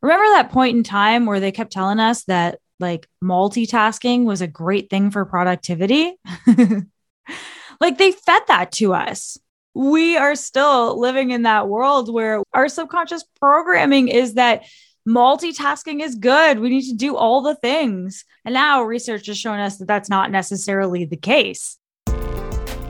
Remember 0.00 0.26
that 0.26 0.52
point 0.52 0.76
in 0.76 0.84
time 0.84 1.26
where 1.26 1.40
they 1.40 1.50
kept 1.50 1.72
telling 1.72 1.98
us 1.98 2.24
that 2.24 2.60
like 2.78 3.08
multitasking 3.22 4.24
was 4.24 4.40
a 4.40 4.46
great 4.46 4.90
thing 4.90 5.10
for 5.10 5.24
productivity? 5.24 6.16
like 7.80 7.98
they 7.98 8.12
fed 8.12 8.42
that 8.46 8.70
to 8.72 8.94
us. 8.94 9.38
We 9.74 10.16
are 10.16 10.36
still 10.36 10.98
living 10.98 11.30
in 11.30 11.42
that 11.42 11.68
world 11.68 12.12
where 12.12 12.42
our 12.52 12.68
subconscious 12.68 13.24
programming 13.40 14.08
is 14.08 14.34
that 14.34 14.66
multitasking 15.08 16.00
is 16.00 16.14
good. 16.14 16.60
We 16.60 16.68
need 16.68 16.88
to 16.90 16.96
do 16.96 17.16
all 17.16 17.42
the 17.42 17.56
things. 17.56 18.24
And 18.44 18.54
now 18.54 18.82
research 18.82 19.26
has 19.26 19.38
shown 19.38 19.58
us 19.58 19.78
that 19.78 19.88
that's 19.88 20.08
not 20.08 20.30
necessarily 20.30 21.06
the 21.06 21.16
case. 21.16 21.76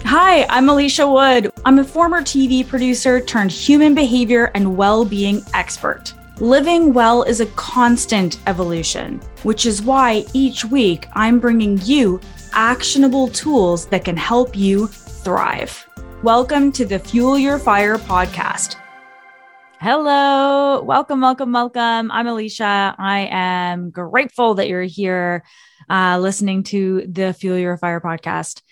Hi, 0.05 0.45
I'm 0.45 0.69
Alicia 0.69 1.07
Wood. 1.07 1.51
I'm 1.65 1.79
a 1.79 1.85
former 1.85 2.21
TV 2.21 2.67
producer 2.67 3.21
turned 3.21 3.53
human 3.53 3.95
behavior 3.95 4.51
and 4.55 4.77
well 4.77 5.05
being 5.05 5.43
expert. 5.55 6.15
Living 6.41 6.93
well 6.93 7.25
is 7.25 7.41
a 7.41 7.47
constant 7.57 8.39
evolution, 8.47 9.21
which 9.43 9.67
is 9.67 9.83
why 9.83 10.25
each 10.35 10.65
week 10.65 11.09
I'm 11.15 11.41
bringing 11.41 11.81
you 11.83 12.21
actionable 12.53 13.27
tools 13.27 13.87
that 13.87 14.05
can 14.05 14.17
help 14.17 14.57
you 14.57 14.87
thrive. 14.87 15.85
Welcome 16.23 16.71
to 16.73 16.85
the 16.85 17.01
Fuel 17.01 17.37
Your 17.37 17.59
Fire 17.59 17.99
podcast. 17.99 18.77
Hello, 19.81 20.81
welcome, 20.83 21.21
welcome, 21.21 21.51
welcome. 21.51 22.09
I'm 22.13 22.29
Alicia. 22.29 22.95
I 22.97 23.29
am 23.33 23.91
grateful 23.91 24.55
that 24.55 24.69
you're 24.69 24.83
here 24.83 25.43
uh, 25.91 26.21
listening 26.21 26.63
to 26.65 27.05
the 27.09 27.33
Fuel 27.33 27.59
Your 27.59 27.77
Fire 27.79 28.01
podcast. 28.01 28.63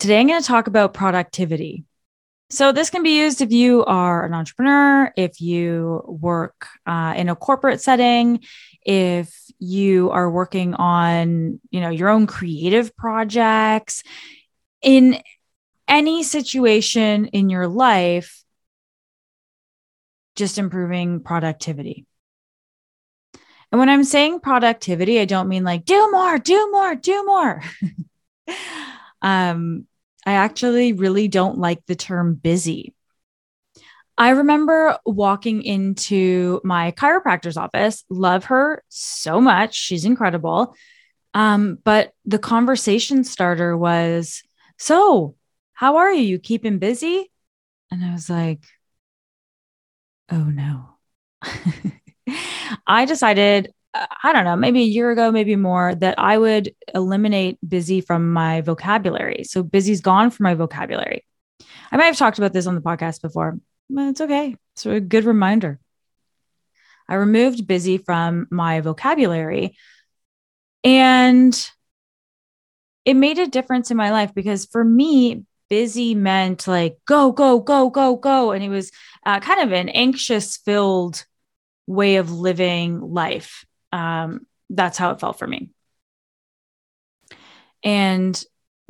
Today, 0.00 0.18
I'm 0.18 0.26
going 0.26 0.40
to 0.42 0.46
talk 0.46 0.66
about 0.66 0.94
productivity. 0.94 1.84
So, 2.48 2.70
this 2.70 2.90
can 2.90 3.02
be 3.02 3.18
used 3.18 3.40
if 3.40 3.50
you 3.50 3.84
are 3.84 4.24
an 4.24 4.32
entrepreneur, 4.32 5.12
if 5.16 5.40
you 5.40 6.02
work 6.06 6.68
uh, 6.86 7.14
in 7.16 7.28
a 7.28 7.34
corporate 7.34 7.80
setting, 7.80 8.44
if 8.82 9.36
you 9.58 10.10
are 10.10 10.30
working 10.30 10.74
on, 10.74 11.60
you 11.70 11.80
know, 11.80 11.90
your 11.90 12.08
own 12.08 12.28
creative 12.28 12.96
projects, 12.96 14.04
in 14.80 15.20
any 15.88 16.22
situation 16.22 17.26
in 17.26 17.50
your 17.50 17.66
life, 17.66 18.44
just 20.36 20.58
improving 20.58 21.20
productivity. 21.20 22.06
And 23.72 23.80
when 23.80 23.88
I'm 23.88 24.04
saying 24.04 24.40
productivity, 24.40 25.18
I 25.18 25.24
don't 25.24 25.48
mean 25.48 25.64
like 25.64 25.84
do 25.84 26.10
more, 26.12 26.38
do 26.38 26.70
more, 26.70 26.94
do 26.94 27.24
more. 27.24 27.62
um, 29.22 29.86
I 30.26 30.32
actually 30.32 30.92
really 30.92 31.28
don't 31.28 31.58
like 31.58 31.86
the 31.86 31.94
term 31.94 32.34
busy. 32.34 32.94
I 34.18 34.30
remember 34.30 34.98
walking 35.04 35.62
into 35.62 36.60
my 36.64 36.92
chiropractor's 36.92 37.56
office, 37.56 38.04
love 38.08 38.46
her 38.46 38.82
so 38.88 39.40
much. 39.40 39.74
She's 39.74 40.04
incredible. 40.04 40.74
Um, 41.34 41.78
but 41.84 42.12
the 42.24 42.38
conversation 42.38 43.24
starter 43.24 43.76
was, 43.76 44.42
So, 44.78 45.34
how 45.74 45.96
are 45.96 46.12
you? 46.12 46.22
You 46.22 46.38
keeping 46.38 46.78
busy? 46.78 47.30
And 47.90 48.04
I 48.04 48.12
was 48.12 48.30
like, 48.30 48.64
Oh 50.30 50.44
no. 50.44 50.96
I 52.86 53.04
decided 53.04 53.72
I 54.22 54.32
don't 54.32 54.44
know, 54.44 54.56
maybe 54.56 54.80
a 54.82 54.86
year 54.86 55.10
ago, 55.10 55.30
maybe 55.30 55.56
more, 55.56 55.94
that 55.94 56.18
I 56.18 56.38
would 56.38 56.74
eliminate 56.94 57.58
busy 57.66 58.00
from 58.00 58.32
my 58.32 58.60
vocabulary. 58.60 59.44
So 59.44 59.62
busy's 59.62 60.00
gone 60.00 60.30
from 60.30 60.44
my 60.44 60.54
vocabulary. 60.54 61.24
I 61.90 61.96
might 61.96 62.06
have 62.06 62.16
talked 62.16 62.38
about 62.38 62.52
this 62.52 62.66
on 62.66 62.74
the 62.74 62.80
podcast 62.80 63.22
before, 63.22 63.58
but 63.88 64.08
it's 64.08 64.20
okay. 64.20 64.56
It's 64.74 64.86
a 64.86 65.00
good 65.00 65.24
reminder. 65.24 65.78
I 67.08 67.14
removed 67.14 67.66
busy 67.66 67.98
from 67.98 68.48
my 68.50 68.80
vocabulary 68.80 69.76
and 70.82 71.70
it 73.04 73.14
made 73.14 73.38
a 73.38 73.46
difference 73.46 73.90
in 73.90 73.96
my 73.96 74.10
life 74.10 74.34
because 74.34 74.66
for 74.66 74.84
me, 74.84 75.44
busy 75.68 76.14
meant 76.14 76.66
like 76.66 76.98
go, 77.06 77.32
go, 77.32 77.60
go, 77.60 77.90
go, 77.90 78.16
go. 78.16 78.52
And 78.52 78.62
it 78.64 78.68
was 78.68 78.90
uh, 79.24 79.40
kind 79.40 79.60
of 79.60 79.72
an 79.72 79.88
anxious 79.88 80.56
filled 80.56 81.24
way 81.86 82.16
of 82.16 82.32
living 82.32 83.00
life 83.00 83.65
um, 83.96 84.46
that's 84.68 84.98
how 84.98 85.10
it 85.10 85.20
felt 85.20 85.38
for 85.38 85.46
me. 85.46 85.70
And 87.82 88.42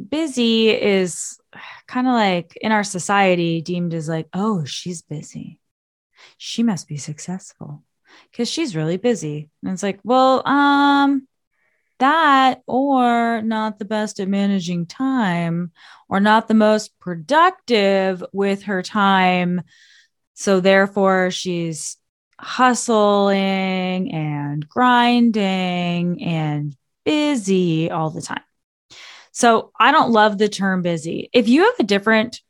busy 0.05 0.71
is 0.71 1.39
kind 1.87 2.06
of 2.06 2.15
like 2.15 2.56
in 2.61 2.72
our 2.72 2.84
society 2.84 3.61
deemed 3.61 3.94
as 3.94 4.09
like, 4.09 4.28
oh, 4.33 4.65
she's 4.65 5.03
busy. 5.03 5.61
She 6.39 6.62
must 6.62 6.89
be 6.89 6.97
successful 6.97 7.84
because 8.31 8.50
she's 8.50 8.75
really 8.75 8.97
busy. 8.97 9.49
And 9.62 9.72
it's 9.72 9.83
like, 9.83 10.00
well, 10.03 10.47
um, 10.47 11.28
that 11.99 12.62
or 12.67 13.41
not 13.43 13.78
the 13.78 13.84
best 13.84 14.19
at 14.21 14.28
managing 14.28 14.87
time 14.87 15.73
or 16.09 16.21
not 16.21 16.49
the 16.49 16.55
most 16.55 16.99
productive 16.99 18.25
with 18.33 18.65
her 18.65 18.83
time. 18.83 19.62
So 20.34 20.61
therefore, 20.61 21.31
she's 21.31 21.97
hustling 22.39 24.13
and 24.13 24.69
grinding 24.69 26.23
and 26.23 26.77
busy 27.05 27.91
all 27.91 28.11
the 28.11 28.23
time. 28.23 28.43
So 29.33 29.71
I 29.79 29.93
don't 29.93 30.13
love 30.13 30.39
the 30.39 30.49
term 30.49 30.83
busy. 30.83 31.29
If 31.33 31.49
you 31.49 31.65
have 31.65 31.75
a 31.79 31.85
different 31.85 32.41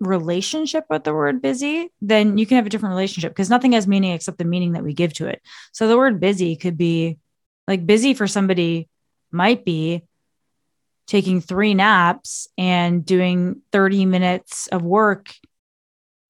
relationship 0.00 0.84
with 0.90 1.04
the 1.04 1.14
word 1.14 1.40
busy, 1.40 1.90
then 2.02 2.36
you 2.38 2.46
can 2.46 2.56
have 2.56 2.66
a 2.66 2.68
different 2.68 2.94
relationship 2.94 3.32
because 3.32 3.50
nothing 3.50 3.72
has 3.72 3.86
meaning 3.86 4.12
except 4.12 4.38
the 4.38 4.44
meaning 4.44 4.72
that 4.72 4.84
we 4.84 4.92
give 4.92 5.14
to 5.14 5.26
it. 5.26 5.40
So 5.72 5.88
the 5.88 5.96
word 5.96 6.20
busy 6.20 6.56
could 6.56 6.76
be 6.76 7.18
like 7.66 7.86
busy 7.86 8.14
for 8.14 8.26
somebody 8.26 8.88
might 9.30 9.64
be 9.64 10.02
taking 11.06 11.40
three 11.40 11.74
naps 11.74 12.48
and 12.58 13.04
doing 13.04 13.62
30 13.72 14.06
minutes 14.06 14.66
of 14.66 14.82
work 14.82 15.32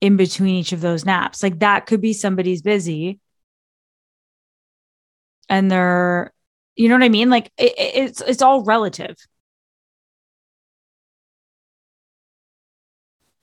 in 0.01 0.17
between 0.17 0.55
each 0.55 0.73
of 0.73 0.81
those 0.81 1.05
naps. 1.05 1.41
Like 1.41 1.59
that 1.59 1.85
could 1.85 2.01
be 2.01 2.13
somebody's 2.13 2.61
busy 2.61 3.19
and 5.49 5.71
they're, 5.71 6.31
you 6.75 6.89
know 6.89 6.95
what 6.95 7.03
I 7.03 7.09
mean? 7.09 7.29
Like 7.29 7.51
it, 7.57 7.73
it's, 7.77 8.21
it's 8.21 8.41
all 8.41 8.63
relative. 8.63 9.15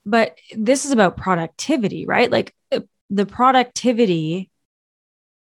But 0.06 0.38
this 0.54 0.84
is 0.84 0.92
about 0.92 1.16
productivity, 1.16 2.06
right? 2.06 2.30
Like 2.30 2.54
uh, 2.70 2.80
the 3.10 3.26
productivity 3.26 4.50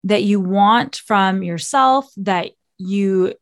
that 0.05 0.23
you 0.23 0.39
want 0.39 0.95
from 0.95 1.43
yourself 1.43 2.09
that 2.17 2.51
you 2.77 3.33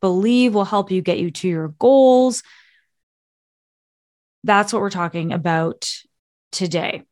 believe 0.00 0.54
will 0.54 0.66
help 0.66 0.90
you 0.90 1.00
get 1.00 1.18
you 1.18 1.30
to 1.30 1.48
your 1.48 1.68
goals. 1.68 2.42
That's 4.44 4.72
what 4.72 4.82
we're 4.82 4.90
talking 4.90 5.32
about 5.32 5.90
today. 6.50 7.04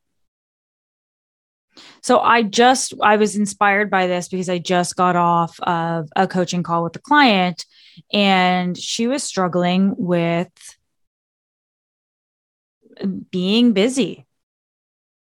So 2.02 2.20
I 2.20 2.42
just 2.42 2.94
I 3.02 3.16
was 3.16 3.36
inspired 3.36 3.90
by 3.90 4.06
this 4.06 4.28
because 4.28 4.48
I 4.48 4.58
just 4.58 4.96
got 4.96 5.16
off 5.16 5.58
of 5.60 6.08
a 6.16 6.26
coaching 6.26 6.62
call 6.62 6.84
with 6.84 6.96
a 6.96 7.00
client 7.00 7.64
and 8.12 8.76
she 8.76 9.06
was 9.06 9.22
struggling 9.22 9.94
with 9.96 10.50
being 13.30 13.72
busy. 13.72 14.26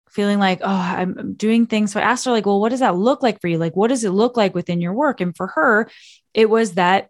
Feeling 0.10 0.40
like, 0.40 0.60
oh, 0.64 0.68
I'm 0.68 1.34
doing 1.36 1.68
things. 1.68 1.92
So 1.94 2.00
I 2.00 2.04
asked 2.04 2.26
her, 2.26 2.32
like, 2.32 2.48
well, 2.48 2.60
what 2.60 2.70
does 2.70 2.80
that 2.80 2.96
look 2.96 3.22
like 3.22 3.40
for 3.40 3.48
you? 3.48 3.60
Like, 3.60 3.76
what 3.76 3.90
does 3.90 4.04
it 4.04 4.10
look 4.10 4.36
like 4.36 4.56
within 4.56 4.82
your 4.82 4.94
work? 4.94 5.22
And 5.22 5.36
for 5.38 5.48
her, 5.48 5.88
it 6.34 6.50
was 6.50 6.74
that 6.74 7.10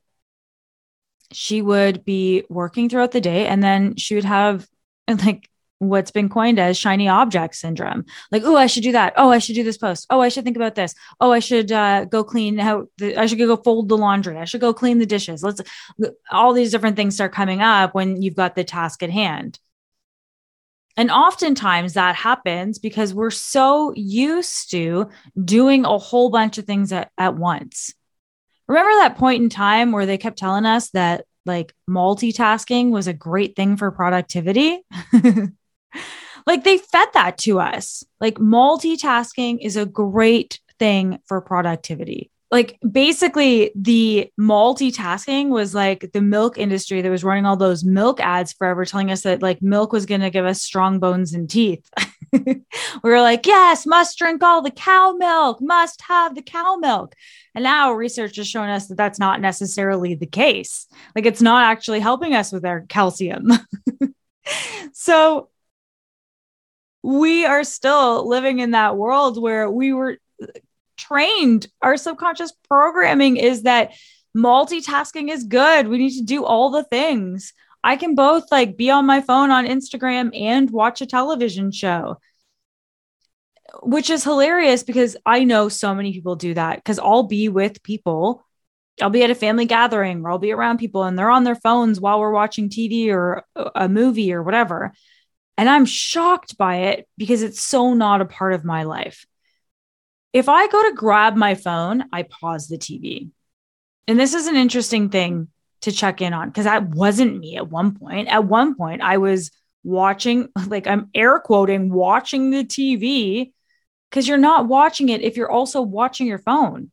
she 1.31 1.61
would 1.61 2.03
be 2.03 2.43
working 2.49 2.89
throughout 2.89 3.11
the 3.11 3.21
day 3.21 3.47
and 3.47 3.63
then 3.63 3.95
she 3.95 4.15
would 4.15 4.25
have 4.25 4.67
like 5.07 5.49
what's 5.79 6.11
been 6.11 6.29
coined 6.29 6.59
as 6.59 6.77
shiny 6.77 7.07
object 7.07 7.55
syndrome. 7.55 8.05
Like, 8.31 8.43
oh, 8.45 8.55
I 8.55 8.67
should 8.67 8.83
do 8.83 8.91
that. 8.91 9.13
Oh, 9.17 9.31
I 9.31 9.39
should 9.39 9.55
do 9.55 9.63
this 9.63 9.77
post. 9.77 10.05
Oh, 10.09 10.21
I 10.21 10.29
should 10.29 10.43
think 10.43 10.57
about 10.57 10.75
this. 10.75 10.93
Oh, 11.19 11.31
I 11.31 11.39
should 11.39 11.71
uh, 11.71 12.05
go 12.05 12.23
clean 12.23 12.59
out. 12.59 12.89
The, 12.97 13.17
I 13.17 13.25
should 13.25 13.37
go 13.37 13.55
fold 13.55 13.89
the 13.89 13.97
laundry. 13.97 14.37
I 14.37 14.45
should 14.45 14.61
go 14.61 14.73
clean 14.73 14.99
the 14.99 15.05
dishes. 15.05 15.41
Let's. 15.41 15.61
All 16.31 16.53
these 16.53 16.71
different 16.71 16.95
things 16.95 17.15
start 17.15 17.33
coming 17.33 17.61
up 17.61 17.95
when 17.95 18.21
you've 18.21 18.35
got 18.35 18.55
the 18.55 18.63
task 18.63 19.01
at 19.01 19.09
hand. 19.09 19.59
And 20.97 21.11
oftentimes 21.11 21.93
that 21.93 22.15
happens 22.15 22.77
because 22.77 23.13
we're 23.13 23.29
so 23.29 23.93
used 23.95 24.71
to 24.71 25.09
doing 25.41 25.85
a 25.85 25.97
whole 25.97 26.29
bunch 26.29 26.57
of 26.57 26.65
things 26.65 26.91
at, 26.91 27.09
at 27.17 27.37
once. 27.37 27.93
Remember 28.67 28.91
that 28.97 29.17
point 29.17 29.41
in 29.41 29.49
time 29.49 29.93
where 29.93 30.05
they 30.05 30.17
kept 30.17 30.37
telling 30.37 30.65
us 30.65 30.89
that 30.89 31.23
like 31.45 31.73
multitasking 31.89 32.91
was 32.91 33.07
a 33.07 33.13
great 33.13 33.55
thing 33.55 33.77
for 33.77 33.91
productivity? 33.91 34.81
like 36.45 36.63
they 36.63 36.77
fed 36.77 37.09
that 37.13 37.37
to 37.39 37.59
us. 37.59 38.03
Like 38.19 38.35
multitasking 38.35 39.59
is 39.61 39.77
a 39.77 39.85
great 39.85 40.59
thing 40.79 41.19
for 41.25 41.41
productivity. 41.41 42.31
Like 42.51 42.79
basically, 42.89 43.71
the 43.75 44.31
multitasking 44.39 45.49
was 45.49 45.75
like 45.75 46.11
the 46.13 46.21
milk 46.21 46.57
industry 46.57 47.01
that 47.01 47.09
was 47.09 47.23
running 47.23 47.45
all 47.45 47.57
those 47.57 47.83
milk 47.83 48.19
ads 48.19 48.53
forever, 48.53 48.85
telling 48.85 49.11
us 49.11 49.21
that 49.21 49.43
like 49.43 49.61
milk 49.61 49.93
was 49.93 50.07
going 50.07 50.21
to 50.21 50.31
give 50.31 50.45
us 50.45 50.59
strong 50.59 50.99
bones 50.99 51.33
and 51.33 51.47
teeth. 51.47 51.87
we 52.33 52.63
were 53.03 53.21
like, 53.21 53.45
yes, 53.45 53.85
must 53.85 54.17
drink 54.17 54.41
all 54.41 54.63
the 54.63 54.71
cow 54.71 55.13
milk, 55.13 55.61
must 55.61 56.01
have 56.01 56.33
the 56.33 56.41
cow 56.41 56.77
milk. 56.77 57.13
And 57.53 57.63
now 57.63 57.93
research 57.93 58.37
has 58.37 58.47
shown 58.47 58.69
us 58.69 58.87
that 58.87 58.97
that's 58.97 59.19
not 59.19 59.41
necessarily 59.41 60.15
the 60.15 60.25
case. 60.25 60.87
Like 61.15 61.27
it's 61.27 61.41
not 61.43 61.69
actually 61.69 61.99
helping 61.99 62.33
us 62.33 62.51
with 62.51 62.65
our 62.65 62.81
calcium. 62.89 63.51
so 64.93 65.49
we 67.01 67.45
are 67.45 67.63
still 67.63 68.27
living 68.27 68.59
in 68.59 68.71
that 68.71 68.97
world 68.97 69.41
where 69.41 69.69
we 69.69 69.93
were 69.93 70.17
trained. 70.97 71.67
Our 71.81 71.97
subconscious 71.97 72.53
programming 72.67 73.37
is 73.37 73.63
that 73.63 73.91
multitasking 74.35 75.29
is 75.29 75.43
good. 75.43 75.87
We 75.87 75.97
need 75.97 76.17
to 76.17 76.23
do 76.23 76.45
all 76.45 76.69
the 76.69 76.83
things. 76.83 77.53
I 77.83 77.95
can 77.95 78.15
both 78.15 78.51
like 78.51 78.77
be 78.77 78.89
on 78.89 79.05
my 79.05 79.21
phone 79.21 79.51
on 79.51 79.65
Instagram 79.65 80.37
and 80.37 80.69
watch 80.69 81.01
a 81.01 81.05
television 81.05 81.71
show, 81.71 82.19
which 83.81 84.09
is 84.09 84.23
hilarious 84.23 84.83
because 84.83 85.15
I 85.25 85.45
know 85.45 85.69
so 85.69 85.95
many 85.95 86.11
people 86.11 86.35
do 86.35 86.53
that 86.55 86.77
because 86.77 86.99
I'll 86.99 87.23
be 87.23 87.47
with 87.47 87.81
people. 87.81 88.45
I'll 89.01 89.09
be 89.09 89.23
at 89.23 89.31
a 89.31 89.35
family 89.35 89.65
gathering 89.65 90.25
or 90.25 90.31
I'll 90.31 90.39
be 90.39 90.51
around 90.51 90.77
people 90.77 91.03
and 91.03 91.17
they're 91.17 91.31
on 91.31 91.45
their 91.45 91.55
phones 91.55 92.01
while 92.01 92.19
we're 92.19 92.33
watching 92.33 92.67
TV 92.67 93.13
or 93.13 93.45
a 93.55 93.87
movie 93.87 94.33
or 94.33 94.43
whatever. 94.43 94.91
And 95.59 95.67
I'm 95.67 95.83
shocked 95.83 96.57
by 96.57 96.83
it 96.83 97.09
because 97.17 97.41
it's 97.41 97.61
so 97.61 97.93
not 97.93 98.21
a 98.21 98.25
part 98.25 98.53
of 98.53 98.63
my 98.63 98.83
life. 98.83 99.25
If 100.31 100.47
I 100.47 100.67
go 100.69 100.89
to 100.89 100.95
grab 100.95 101.35
my 101.35 101.53
phone, 101.55 102.05
I 102.13 102.23
pause 102.23 102.69
the 102.69 102.77
TV. 102.77 103.31
And 104.07 104.17
this 104.17 104.33
is 104.33 104.47
an 104.47 104.55
interesting 104.55 105.09
thing 105.09 105.49
to 105.81 105.91
check 105.91 106.21
in 106.21 106.31
on 106.31 106.47
because 106.47 106.63
that 106.63 106.87
wasn't 106.87 107.37
me 107.37 107.57
at 107.57 107.69
one 107.69 107.93
point. 107.93 108.29
At 108.29 108.45
one 108.45 108.73
point, 108.75 109.01
I 109.01 109.17
was 109.17 109.51
watching, 109.83 110.47
like 110.67 110.87
I'm 110.87 111.09
air 111.13 111.41
quoting, 111.41 111.91
watching 111.91 112.51
the 112.51 112.63
TV 112.63 113.51
because 114.09 114.29
you're 114.29 114.37
not 114.37 114.69
watching 114.69 115.09
it 115.09 115.23
if 115.23 115.35
you're 115.35 115.51
also 115.51 115.81
watching 115.81 116.25
your 116.25 116.39
phone. 116.39 116.89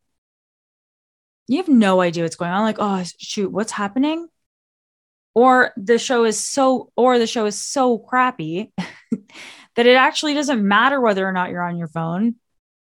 You 1.46 1.58
have 1.58 1.68
no 1.68 2.00
idea 2.00 2.24
what's 2.24 2.34
going 2.34 2.50
on. 2.50 2.62
Like, 2.62 2.80
oh, 2.80 3.04
shoot, 3.20 3.52
what's 3.52 3.70
happening? 3.70 4.26
Or 5.36 5.72
the 5.76 5.98
show 5.98 6.24
is 6.24 6.40
so, 6.40 6.90
or 6.96 7.18
the 7.18 7.26
show 7.26 7.44
is 7.44 7.60
so 7.60 7.98
crappy 7.98 8.72
that 9.76 9.86
it 9.86 9.94
actually 9.94 10.32
doesn't 10.32 10.66
matter 10.66 10.98
whether 10.98 11.28
or 11.28 11.32
not 11.32 11.50
you're 11.50 11.62
on 11.62 11.76
your 11.76 11.88
phone 11.88 12.36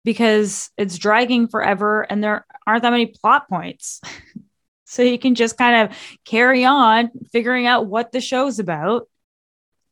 because 0.05 0.71
it's 0.77 0.99
dragging 0.99 1.49
forever 1.49 2.03
and 2.03 2.23
there 2.23 2.45
aren't 2.67 2.83
that 2.83 2.91
many 2.91 3.07
plot 3.07 3.49
points. 3.49 4.01
So 4.85 5.03
you 5.03 5.19
can 5.19 5.35
just 5.35 5.57
kind 5.57 5.89
of 5.89 5.97
carry 6.27 6.67
on 6.67 7.11
figuring 7.33 7.67
out 7.67 7.87
what 7.87 8.13
the 8.13 8.21
show's 8.21 8.59
about. 8.59 9.09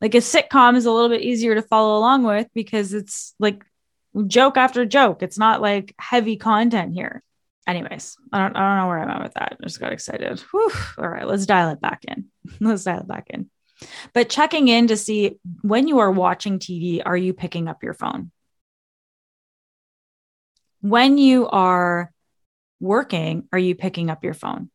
Like 0.03 0.15
a 0.15 0.19
sitcom 0.19 0.77
is 0.77 0.85
a 0.85 0.93
little 0.93 1.09
bit 1.09 1.23
easier 1.23 1.55
to 1.55 1.63
follow 1.63 1.97
along 1.97 2.25
with 2.25 2.49
because 2.53 2.93
it's 2.93 3.35
like 3.39 3.65
joke 4.27 4.59
after 4.59 4.85
joke. 4.85 5.23
It's 5.23 5.39
not 5.39 5.63
like 5.63 5.95
heavy 5.99 6.37
content 6.37 6.93
here. 6.93 7.23
Anyways, 7.71 8.17
I 8.33 8.39
don't, 8.41 8.57
I 8.57 8.69
don't 8.69 8.79
know 8.79 8.89
where 8.89 8.99
I'm 8.99 9.11
at 9.11 9.23
with 9.23 9.35
that. 9.35 9.57
I 9.61 9.63
just 9.63 9.79
got 9.79 9.93
excited. 9.93 10.41
Whew. 10.51 10.73
All 10.99 11.09
right, 11.09 11.25
let's 11.25 11.47
dial 11.47 11.71
it 11.71 11.81
back 11.81 12.05
in. 12.05 12.25
Let's 12.61 12.83
dial 12.83 12.99
it 12.99 13.07
back 13.07 13.29
in. 13.31 13.49
But 14.13 14.29
checking 14.29 14.67
in 14.67 14.89
to 14.89 14.97
see 14.97 15.39
when 15.63 15.87
you 15.87 16.01
are 16.01 16.11
watching 16.11 16.59
TV, 16.59 17.01
are 17.07 17.17
you 17.17 17.33
picking 17.33 17.69
up 17.69 17.85
your 17.85 17.95
phone? 17.95 18.33
When 20.81 21.17
you 21.17 21.47
are 21.47 22.13
working, 22.81 23.47
are 23.53 23.59
you 23.59 23.77
picking 23.77 24.11
up 24.11 24.25
your 24.25 24.35
phone? 24.35 24.69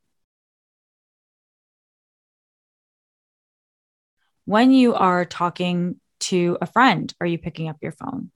When 4.46 4.72
you 4.72 4.94
are 4.94 5.26
talking 5.26 6.00
to 6.22 6.58
a 6.62 6.66
friend, 6.66 7.14
are 7.20 7.28
you 7.28 7.40
picking 7.40 7.68
up 7.68 7.78
your 7.82 7.92
phone? 7.92 8.32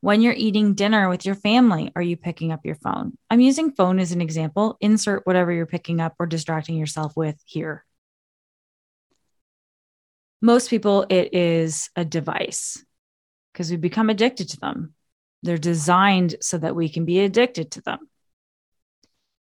When 0.00 0.20
you're 0.20 0.34
eating 0.34 0.74
dinner 0.74 1.08
with 1.08 1.24
your 1.24 1.34
family, 1.34 1.90
are 1.96 2.02
you 2.02 2.16
picking 2.16 2.52
up 2.52 2.64
your 2.64 2.74
phone? 2.76 3.16
I'm 3.30 3.40
using 3.40 3.72
phone 3.72 3.98
as 3.98 4.12
an 4.12 4.20
example. 4.20 4.76
Insert 4.80 5.26
whatever 5.26 5.52
you're 5.52 5.66
picking 5.66 6.00
up 6.00 6.14
or 6.18 6.26
distracting 6.26 6.76
yourself 6.76 7.16
with 7.16 7.40
here. 7.44 7.84
Most 10.42 10.70
people, 10.70 11.06
it 11.08 11.34
is 11.34 11.90
a 11.96 12.04
device 12.04 12.84
because 13.52 13.70
we 13.70 13.76
become 13.76 14.10
addicted 14.10 14.50
to 14.50 14.60
them. 14.60 14.94
They're 15.42 15.58
designed 15.58 16.36
so 16.40 16.58
that 16.58 16.76
we 16.76 16.88
can 16.88 17.04
be 17.04 17.20
addicted 17.20 17.72
to 17.72 17.80
them. 17.80 18.08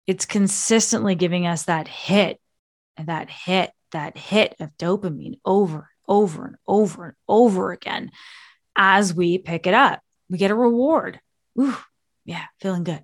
It's 0.07 0.25
consistently 0.25 1.15
giving 1.15 1.47
us 1.47 1.63
that 1.63 1.87
hit 1.87 2.39
that 2.97 3.29
hit 3.29 3.71
that 3.91 4.17
hit 4.17 4.55
of 4.59 4.77
dopamine 4.77 5.39
over, 5.45 5.75
and 5.77 5.85
over 6.07 6.45
and 6.45 6.55
over 6.67 7.05
and 7.05 7.15
over 7.27 7.71
again 7.71 8.11
as 8.75 9.13
we 9.13 9.37
pick 9.37 9.67
it 9.67 9.73
up. 9.73 10.01
We 10.29 10.37
get 10.37 10.51
a 10.51 10.55
reward. 10.55 11.19
Ooh, 11.59 11.77
yeah, 12.25 12.45
feeling 12.59 12.83
good. 12.83 13.03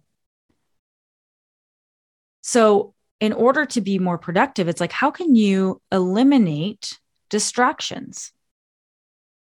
So, 2.42 2.94
in 3.20 3.34
order 3.34 3.66
to 3.68 3.82
be 3.82 4.00
more 4.00 4.18
productive, 4.18 4.68
it's 4.68 4.82
like, 4.82 4.92
how 4.92 5.12
can 5.12 5.36
you 5.36 5.82
eliminate 5.92 7.00
distractions? 7.30 8.32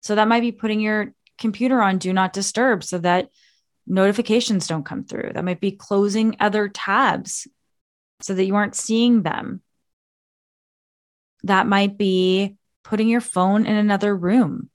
So, 0.00 0.16
that 0.16 0.28
might 0.28 0.40
be 0.40 0.52
putting 0.52 0.80
your 0.80 1.14
computer 1.38 1.80
on 1.80 1.98
do 1.98 2.12
not 2.12 2.32
disturb 2.32 2.82
so 2.82 2.98
that 2.98 3.28
notifications 3.86 4.66
don't 4.66 4.84
come 4.84 5.04
through. 5.04 5.30
That 5.34 5.44
might 5.44 5.60
be 5.60 5.72
closing 5.72 6.36
other 6.40 6.68
tabs 6.68 7.46
so 8.20 8.34
that 8.34 8.44
you 8.44 8.56
aren't 8.56 8.74
seeing 8.74 9.22
them 9.22 9.62
that 11.44 11.66
might 11.66 11.96
be 11.96 12.56
putting 12.84 13.08
your 13.08 13.20
phone 13.20 13.66
in 13.66 13.76
another 13.76 14.14
room. 14.14 14.70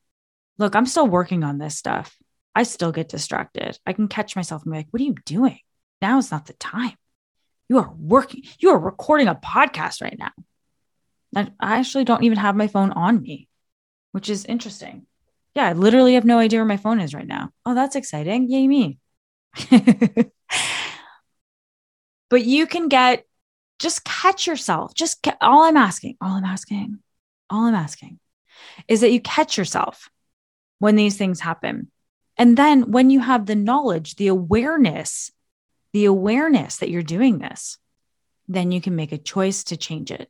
Look, 0.58 0.76
I'm 0.76 0.86
still 0.86 1.08
working 1.08 1.44
on 1.44 1.58
this 1.58 1.78
stuff. 1.78 2.16
I 2.56 2.64
still 2.64 2.92
get 2.92 3.10
distracted. 3.10 3.78
I 3.86 3.94
can 3.94 4.08
catch 4.08 4.36
myself 4.36 4.64
and 4.64 4.72
be 4.72 4.78
like, 4.80 4.88
what 4.90 5.02
are 5.02 5.06
you 5.06 5.16
doing? 5.26 5.60
Now 6.02 6.18
is 6.18 6.32
not 6.32 6.46
the 6.46 6.54
time. 6.54 6.96
You 7.68 7.80
are 7.80 7.92
working, 7.98 8.44
you 8.60 8.70
are 8.70 8.80
recording 8.80 9.28
a 9.28 9.36
podcast 9.36 10.02
right 10.02 10.18
now. 10.18 10.32
I 11.36 11.80
actually 11.80 12.06
don't 12.06 12.24
even 12.24 12.38
have 12.38 12.56
my 12.56 12.68
phone 12.68 12.92
on 12.92 13.22
me, 13.22 13.50
which 14.14 14.30
is 14.30 14.46
interesting. 14.46 15.06
Yeah, 15.54 15.68
I 15.68 15.74
literally 15.74 16.14
have 16.14 16.24
no 16.24 16.40
idea 16.40 16.60
where 16.60 16.66
my 16.66 16.78
phone 16.78 17.02
is 17.02 17.14
right 17.14 17.28
now. 17.28 17.50
Oh, 17.66 17.76
that's 17.76 17.98
exciting. 17.98 18.50
Yay, 18.50 18.68
me. 18.68 19.00
but 22.30 22.46
you 22.46 22.68
can 22.68 22.88
get 22.88 23.26
just 23.80 24.04
catch 24.06 24.48
yourself. 24.48 24.94
Just 24.94 25.22
get, 25.22 25.38
all 25.42 25.64
I'm 25.64 25.78
asking, 25.78 26.18
all 26.22 26.32
I'm 26.32 26.46
asking, 26.46 27.00
all 27.50 27.66
I'm 27.66 27.76
asking 27.76 28.20
is 28.88 29.02
that 29.02 29.12
you 29.12 29.22
catch 29.22 29.58
yourself 29.58 30.10
when 30.80 30.96
these 30.96 31.18
things 31.18 31.40
happen. 31.40 31.92
And 32.38 32.58
then 32.58 32.92
when 32.92 33.10
you 33.10 33.20
have 33.22 33.46
the 33.46 33.56
knowledge, 33.56 34.16
the 34.16 34.28
awareness, 34.28 35.32
the 35.94 36.06
awareness 36.06 36.78
that 36.78 36.90
you're 36.90 37.04
doing 37.04 37.40
this, 37.40 37.78
then 38.48 38.72
you 38.72 38.82
can 38.82 38.96
make 38.96 39.12
a 39.12 39.18
choice 39.18 39.66
to 39.66 39.78
change 39.78 40.12
it. 40.12 40.30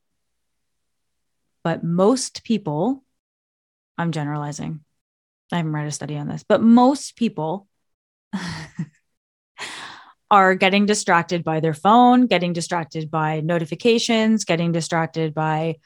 But 1.64 1.84
most 1.84 2.44
people, 2.44 3.04
I'm 3.98 4.12
generalizing, 4.12 4.82
I 5.52 5.58
haven't 5.58 5.74
read 5.74 5.88
a 5.88 5.92
study 5.92 6.18
on 6.18 6.28
this, 6.28 6.44
but 6.48 6.62
most 6.62 7.16
people 7.16 7.68
are 10.32 10.56
getting 10.56 10.86
distracted 10.86 11.44
by 11.44 11.60
their 11.60 11.74
phone, 11.74 12.28
getting 12.28 12.54
distracted 12.54 13.10
by 13.10 13.42
notifications, 13.42 14.46
getting 14.46 14.72
distracted 14.72 15.34
by 15.34 15.78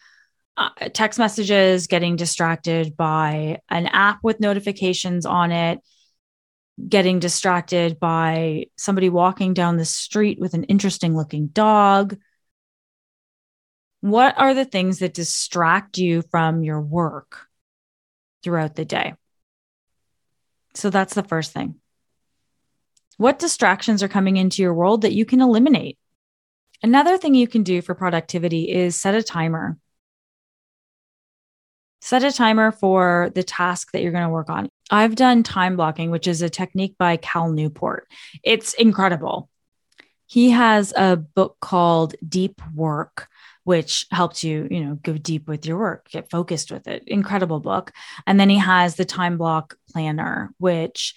uh, 0.57 0.69
text 0.93 1.19
messages, 1.19 1.87
getting 1.87 2.15
distracted 2.15 2.97
by 2.97 3.59
an 3.69 3.87
app 3.87 4.19
with 4.23 4.39
notifications 4.39 5.25
on 5.25 5.51
it, 5.51 5.79
getting 6.87 7.19
distracted 7.19 7.99
by 7.99 8.67
somebody 8.77 9.09
walking 9.09 9.53
down 9.53 9.77
the 9.77 9.85
street 9.85 10.39
with 10.39 10.53
an 10.53 10.63
interesting 10.65 11.15
looking 11.15 11.47
dog. 11.47 12.17
What 14.01 14.35
are 14.37 14.53
the 14.53 14.65
things 14.65 14.99
that 14.99 15.13
distract 15.13 15.97
you 15.97 16.21
from 16.31 16.63
your 16.63 16.79
work 16.79 17.47
throughout 18.43 18.75
the 18.75 18.85
day? 18.85 19.13
So 20.73 20.89
that's 20.89 21.13
the 21.13 21.23
first 21.23 21.51
thing. 21.51 21.75
What 23.17 23.39
distractions 23.39 24.01
are 24.01 24.07
coming 24.07 24.37
into 24.37 24.61
your 24.61 24.73
world 24.73 25.01
that 25.01 25.13
you 25.13 25.25
can 25.25 25.41
eliminate? 25.41 25.97
Another 26.81 27.17
thing 27.17 27.35
you 27.35 27.47
can 27.47 27.63
do 27.63 27.81
for 27.81 27.93
productivity 27.93 28.71
is 28.71 28.95
set 28.95 29.15
a 29.15 29.21
timer. 29.21 29.77
Set 32.01 32.23
a 32.23 32.31
timer 32.31 32.71
for 32.71 33.31
the 33.35 33.43
task 33.43 33.91
that 33.91 34.01
you're 34.01 34.11
going 34.11 34.23
to 34.23 34.29
work 34.29 34.49
on. 34.49 34.69
I've 34.89 35.15
done 35.15 35.43
time 35.43 35.75
blocking, 35.75 36.11
which 36.11 36.27
is 36.27 36.41
a 36.41 36.49
technique 36.49 36.95
by 36.97 37.17
Cal 37.17 37.51
Newport. 37.51 38.07
It's 38.43 38.73
incredible. 38.73 39.49
He 40.25 40.51
has 40.51 40.93
a 40.95 41.17
book 41.17 41.57
called 41.59 42.15
Deep 42.27 42.61
Work, 42.73 43.27
which 43.63 44.05
helps 44.11 44.43
you, 44.43 44.67
you 44.71 44.85
know, 44.85 44.95
go 44.95 45.17
deep 45.17 45.47
with 45.47 45.65
your 45.65 45.77
work, 45.77 46.09
get 46.09 46.29
focused 46.29 46.71
with 46.71 46.87
it. 46.87 47.03
Incredible 47.07 47.59
book. 47.59 47.91
And 48.25 48.39
then 48.39 48.49
he 48.49 48.57
has 48.57 48.95
the 48.95 49.05
time 49.05 49.37
block 49.37 49.75
planner, 49.91 50.53
which 50.57 51.15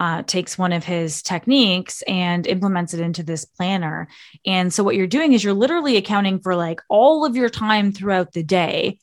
uh, 0.00 0.22
takes 0.22 0.58
one 0.58 0.72
of 0.72 0.84
his 0.84 1.22
techniques 1.22 2.02
and 2.02 2.46
implements 2.46 2.94
it 2.94 3.00
into 3.00 3.22
this 3.22 3.44
planner. 3.44 4.08
And 4.44 4.72
so, 4.72 4.82
what 4.82 4.96
you're 4.96 5.06
doing 5.06 5.32
is 5.32 5.44
you're 5.44 5.52
literally 5.52 5.96
accounting 5.96 6.40
for 6.40 6.56
like 6.56 6.80
all 6.88 7.24
of 7.24 7.36
your 7.36 7.48
time 7.48 7.92
throughout 7.92 8.32
the 8.32 8.42
day 8.42 8.98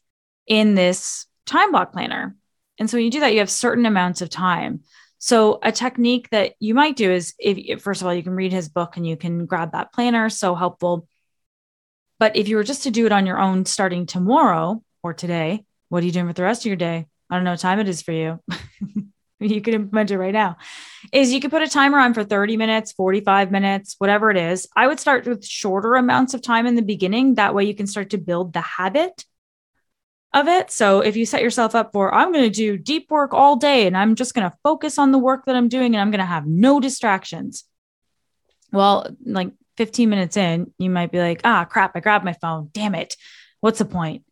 in 0.49 0.75
this 0.75 1.27
time 1.45 1.71
block 1.71 1.93
planner. 1.93 2.35
And 2.77 2.89
so, 2.89 2.97
when 2.97 3.05
you 3.05 3.11
do 3.11 3.21
that, 3.21 3.31
you 3.31 3.39
have 3.39 3.49
certain 3.49 3.85
amounts 3.85 4.21
of 4.21 4.29
time. 4.29 4.81
So, 5.19 5.59
a 5.63 5.71
technique 5.71 6.29
that 6.31 6.53
you 6.59 6.73
might 6.73 6.97
do 6.97 7.11
is 7.11 7.33
if, 7.39 7.81
first 7.81 8.01
of 8.01 8.07
all, 8.07 8.13
you 8.13 8.23
can 8.23 8.35
read 8.35 8.51
his 8.51 8.67
book 8.67 8.97
and 8.97 9.07
you 9.07 9.15
can 9.15 9.45
grab 9.45 9.71
that 9.71 9.93
planner, 9.93 10.29
so 10.29 10.55
helpful. 10.55 11.07
But 12.19 12.35
if 12.35 12.49
you 12.49 12.57
were 12.57 12.63
just 12.63 12.83
to 12.83 12.91
do 12.91 13.05
it 13.05 13.11
on 13.11 13.25
your 13.25 13.39
own 13.39 13.65
starting 13.65 14.05
tomorrow 14.05 14.83
or 15.03 15.13
today, 15.13 15.65
what 15.87 16.03
are 16.03 16.05
you 16.05 16.11
doing 16.11 16.27
with 16.27 16.35
the 16.35 16.43
rest 16.43 16.61
of 16.61 16.67
your 16.67 16.75
day? 16.75 17.07
I 17.29 17.35
don't 17.35 17.43
know 17.43 17.51
what 17.51 17.59
time 17.59 17.79
it 17.79 17.87
is 17.87 18.01
for 18.01 18.11
you. 18.11 18.39
you 19.39 19.61
can 19.61 19.73
implement 19.73 20.11
it 20.11 20.17
right 20.17 20.33
now. 20.33 20.57
Is 21.13 21.31
you 21.31 21.39
could 21.39 21.51
put 21.51 21.61
a 21.61 21.67
timer 21.67 21.99
on 21.99 22.13
for 22.13 22.23
30 22.23 22.57
minutes, 22.57 22.91
45 22.91 23.51
minutes, 23.51 23.95
whatever 23.97 24.31
it 24.31 24.37
is. 24.37 24.67
I 24.75 24.87
would 24.87 24.99
start 24.99 25.25
with 25.25 25.45
shorter 25.45 25.95
amounts 25.95 26.33
of 26.33 26.41
time 26.41 26.65
in 26.65 26.75
the 26.75 26.81
beginning. 26.81 27.35
That 27.35 27.55
way 27.55 27.65
you 27.65 27.75
can 27.75 27.87
start 27.87 28.09
to 28.11 28.17
build 28.17 28.53
the 28.53 28.61
habit 28.61 29.25
of 30.33 30.47
it. 30.47 30.71
So 30.71 30.99
if 30.99 31.15
you 31.15 31.25
set 31.25 31.41
yourself 31.41 31.73
up 31.75 31.91
for, 31.91 32.13
I'm 32.13 32.31
going 32.31 32.43
to 32.43 32.49
do 32.49 32.77
deep 32.77 33.09
work 33.09 33.33
all 33.33 33.55
day 33.55 33.87
and 33.87 33.97
I'm 33.97 34.15
just 34.15 34.33
going 34.33 34.49
to 34.49 34.57
focus 34.63 34.97
on 34.97 35.11
the 35.11 35.17
work 35.17 35.45
that 35.45 35.55
I'm 35.55 35.69
doing 35.69 35.95
and 35.95 36.01
I'm 36.01 36.11
going 36.11 36.19
to 36.19 36.25
have 36.25 36.45
no 36.45 36.79
distractions. 36.79 37.63
Well, 38.71 39.07
like 39.25 39.51
15 39.77 40.09
minutes 40.09 40.37
in, 40.37 40.71
you 40.77 40.89
might 40.89 41.11
be 41.11 41.19
like, 41.19 41.41
ah, 41.43 41.65
crap, 41.65 41.95
I 41.95 41.99
grabbed 41.99 42.25
my 42.25 42.33
phone. 42.33 42.69
Damn 42.73 42.95
it. 42.95 43.15
What's 43.61 43.79
the 43.79 43.85
point? 43.85 44.23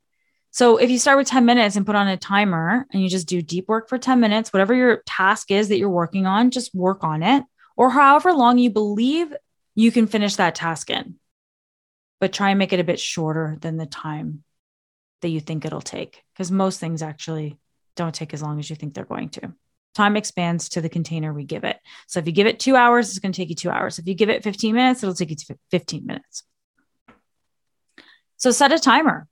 So 0.52 0.78
if 0.78 0.90
you 0.90 1.00
start 1.00 1.18
with 1.18 1.28
10 1.28 1.46
minutes 1.46 1.76
and 1.76 1.86
put 1.86 1.96
on 1.96 2.08
a 2.08 2.18
timer 2.18 2.86
and 2.92 3.02
you 3.02 3.10
just 3.10 3.28
do 3.28 3.42
deep 3.42 3.68
work 3.68 3.90
for 3.90 3.98
10 3.98 4.20
minutes, 4.20 4.54
whatever 4.54 4.74
your 4.74 5.04
task 5.06 5.52
is 5.52 5.70
that 5.70 5.78
you're 5.78 5.90
working 5.90 6.26
on, 6.26 6.52
just 6.52 6.74
work 6.76 7.04
on 7.04 7.24
it 7.24 7.44
or 7.76 7.90
however 7.90 8.34
long 8.34 8.58
you 8.58 8.70
believe 8.70 9.34
you 9.76 9.92
can 9.92 10.08
finish 10.08 10.36
that 10.36 10.56
task 10.56 10.90
in. 10.90 11.16
But 12.20 12.34
try 12.34 12.50
and 12.50 12.60
make 12.60 12.74
it 12.74 12.80
a 12.80 12.84
bit 12.84 13.00
shorter 13.00 13.58
than 13.62 13.78
the 13.78 13.86
time 13.86 14.44
that 15.22 15.30
you 15.30 15.40
think 15.40 15.66
it'll 15.66 15.82
take 15.82 16.24
because 16.34 16.52
most 16.52 16.80
things 16.80 17.02
actually 17.02 17.58
don't 17.96 18.14
take 18.14 18.34
as 18.34 18.42
long 18.42 18.60
as 18.60 18.70
you 18.70 18.76
think 18.76 18.94
they're 18.94 19.06
going 19.06 19.30
to. 19.30 19.54
Time 19.96 20.16
expands 20.16 20.70
to 20.70 20.82
the 20.82 20.90
container 20.90 21.34
we 21.34 21.44
give 21.44 21.64
it. 21.64 21.78
So 22.08 22.20
if 22.20 22.28
you 22.28 22.32
give 22.32 22.46
it 22.48 22.60
two 22.60 22.76
hours, 22.76 23.10
it's 23.10 23.20
going 23.20 23.32
to 23.32 23.38
take 23.38 23.50
you 23.50 23.56
two 23.56 23.72
hours. 23.72 23.98
If 23.98 24.08
you 24.08 24.14
give 24.14 24.30
it 24.30 24.44
15 24.44 24.76
minutes, 24.76 25.02
it'll 25.02 25.16
take 25.16 25.32
you 25.32 25.56
15 25.72 26.06
minutes. 26.06 26.44
So 28.38 28.52
set 28.52 28.72
a 28.72 28.78
timer, 28.78 29.28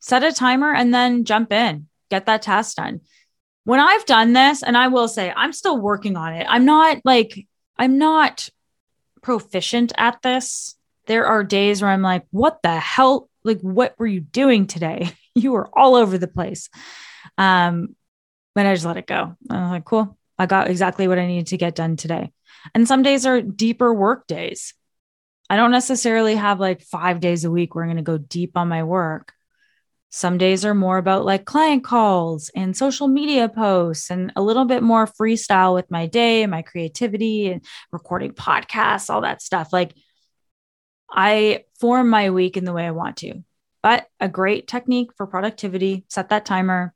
set 0.00 0.22
a 0.22 0.32
timer 0.32 0.74
and 0.74 0.92
then 0.92 1.24
jump 1.24 1.52
in, 1.52 1.88
get 2.10 2.26
that 2.26 2.42
task 2.42 2.76
done. 2.76 3.00
When 3.64 3.80
I've 3.80 4.04
done 4.04 4.34
this, 4.34 4.62
and 4.62 4.76
I 4.76 4.88
will 4.88 5.08
say 5.08 5.32
I'm 5.34 5.54
still 5.54 5.78
working 5.78 6.16
on 6.16 6.34
it, 6.34 6.46
I'm 6.46 6.66
not 6.66 7.00
like, 7.06 7.46
I'm 7.78 7.96
not 7.96 8.50
proficient 9.22 9.94
at 9.96 10.20
this. 10.20 10.76
There 11.06 11.26
are 11.26 11.42
days 11.42 11.80
where 11.80 11.90
I'm 11.90 12.02
like, 12.02 12.26
what 12.30 12.60
the 12.62 12.78
hell 12.78 13.30
like 13.44 13.60
what 13.60 13.94
were 13.98 14.06
you 14.06 14.20
doing 14.20 14.66
today? 14.66 15.10
You 15.36 15.50
were 15.50 15.68
all 15.76 15.96
over 15.96 16.16
the 16.16 16.28
place. 16.28 16.70
Um 17.36 17.96
but 18.54 18.66
i 18.66 18.72
just 18.72 18.86
let 18.86 18.98
it 18.98 19.08
go. 19.08 19.36
I 19.50 19.62
was 19.62 19.70
like 19.70 19.84
cool. 19.84 20.16
I 20.38 20.46
got 20.46 20.70
exactly 20.70 21.08
what 21.08 21.18
i 21.18 21.26
needed 21.26 21.48
to 21.48 21.56
get 21.56 21.74
done 21.74 21.96
today. 21.96 22.30
And 22.72 22.86
some 22.86 23.02
days 23.02 23.26
are 23.26 23.42
deeper 23.42 23.92
work 23.92 24.28
days. 24.28 24.74
I 25.50 25.56
don't 25.56 25.72
necessarily 25.72 26.36
have 26.36 26.60
like 26.60 26.82
five 26.82 27.18
days 27.18 27.44
a 27.44 27.50
week 27.50 27.74
where 27.74 27.82
i'm 27.82 27.90
going 27.90 27.96
to 27.96 28.04
go 28.04 28.16
deep 28.16 28.56
on 28.56 28.68
my 28.68 28.84
work. 28.84 29.32
Some 30.10 30.38
days 30.38 30.64
are 30.64 30.74
more 30.74 30.98
about 30.98 31.24
like 31.24 31.44
client 31.44 31.82
calls 31.82 32.48
and 32.54 32.76
social 32.76 33.08
media 33.08 33.48
posts 33.48 34.08
and 34.08 34.32
a 34.36 34.42
little 34.42 34.66
bit 34.66 34.84
more 34.84 35.08
freestyle 35.08 35.74
with 35.74 35.90
my 35.90 36.06
day 36.06 36.44
and 36.44 36.52
my 36.52 36.62
creativity 36.62 37.50
and 37.50 37.64
recording 37.90 38.30
podcasts 38.30 39.10
all 39.10 39.22
that 39.22 39.42
stuff. 39.42 39.72
Like 39.72 39.92
I 41.10 41.64
form 41.80 42.10
my 42.10 42.30
week 42.30 42.56
in 42.56 42.64
the 42.64 42.72
way 42.72 42.86
I 42.86 42.90
want 42.92 43.18
to. 43.18 43.42
But 43.82 44.08
a 44.18 44.28
great 44.28 44.66
technique 44.66 45.10
for 45.16 45.26
productivity, 45.26 46.04
set 46.08 46.30
that 46.30 46.46
timer, 46.46 46.94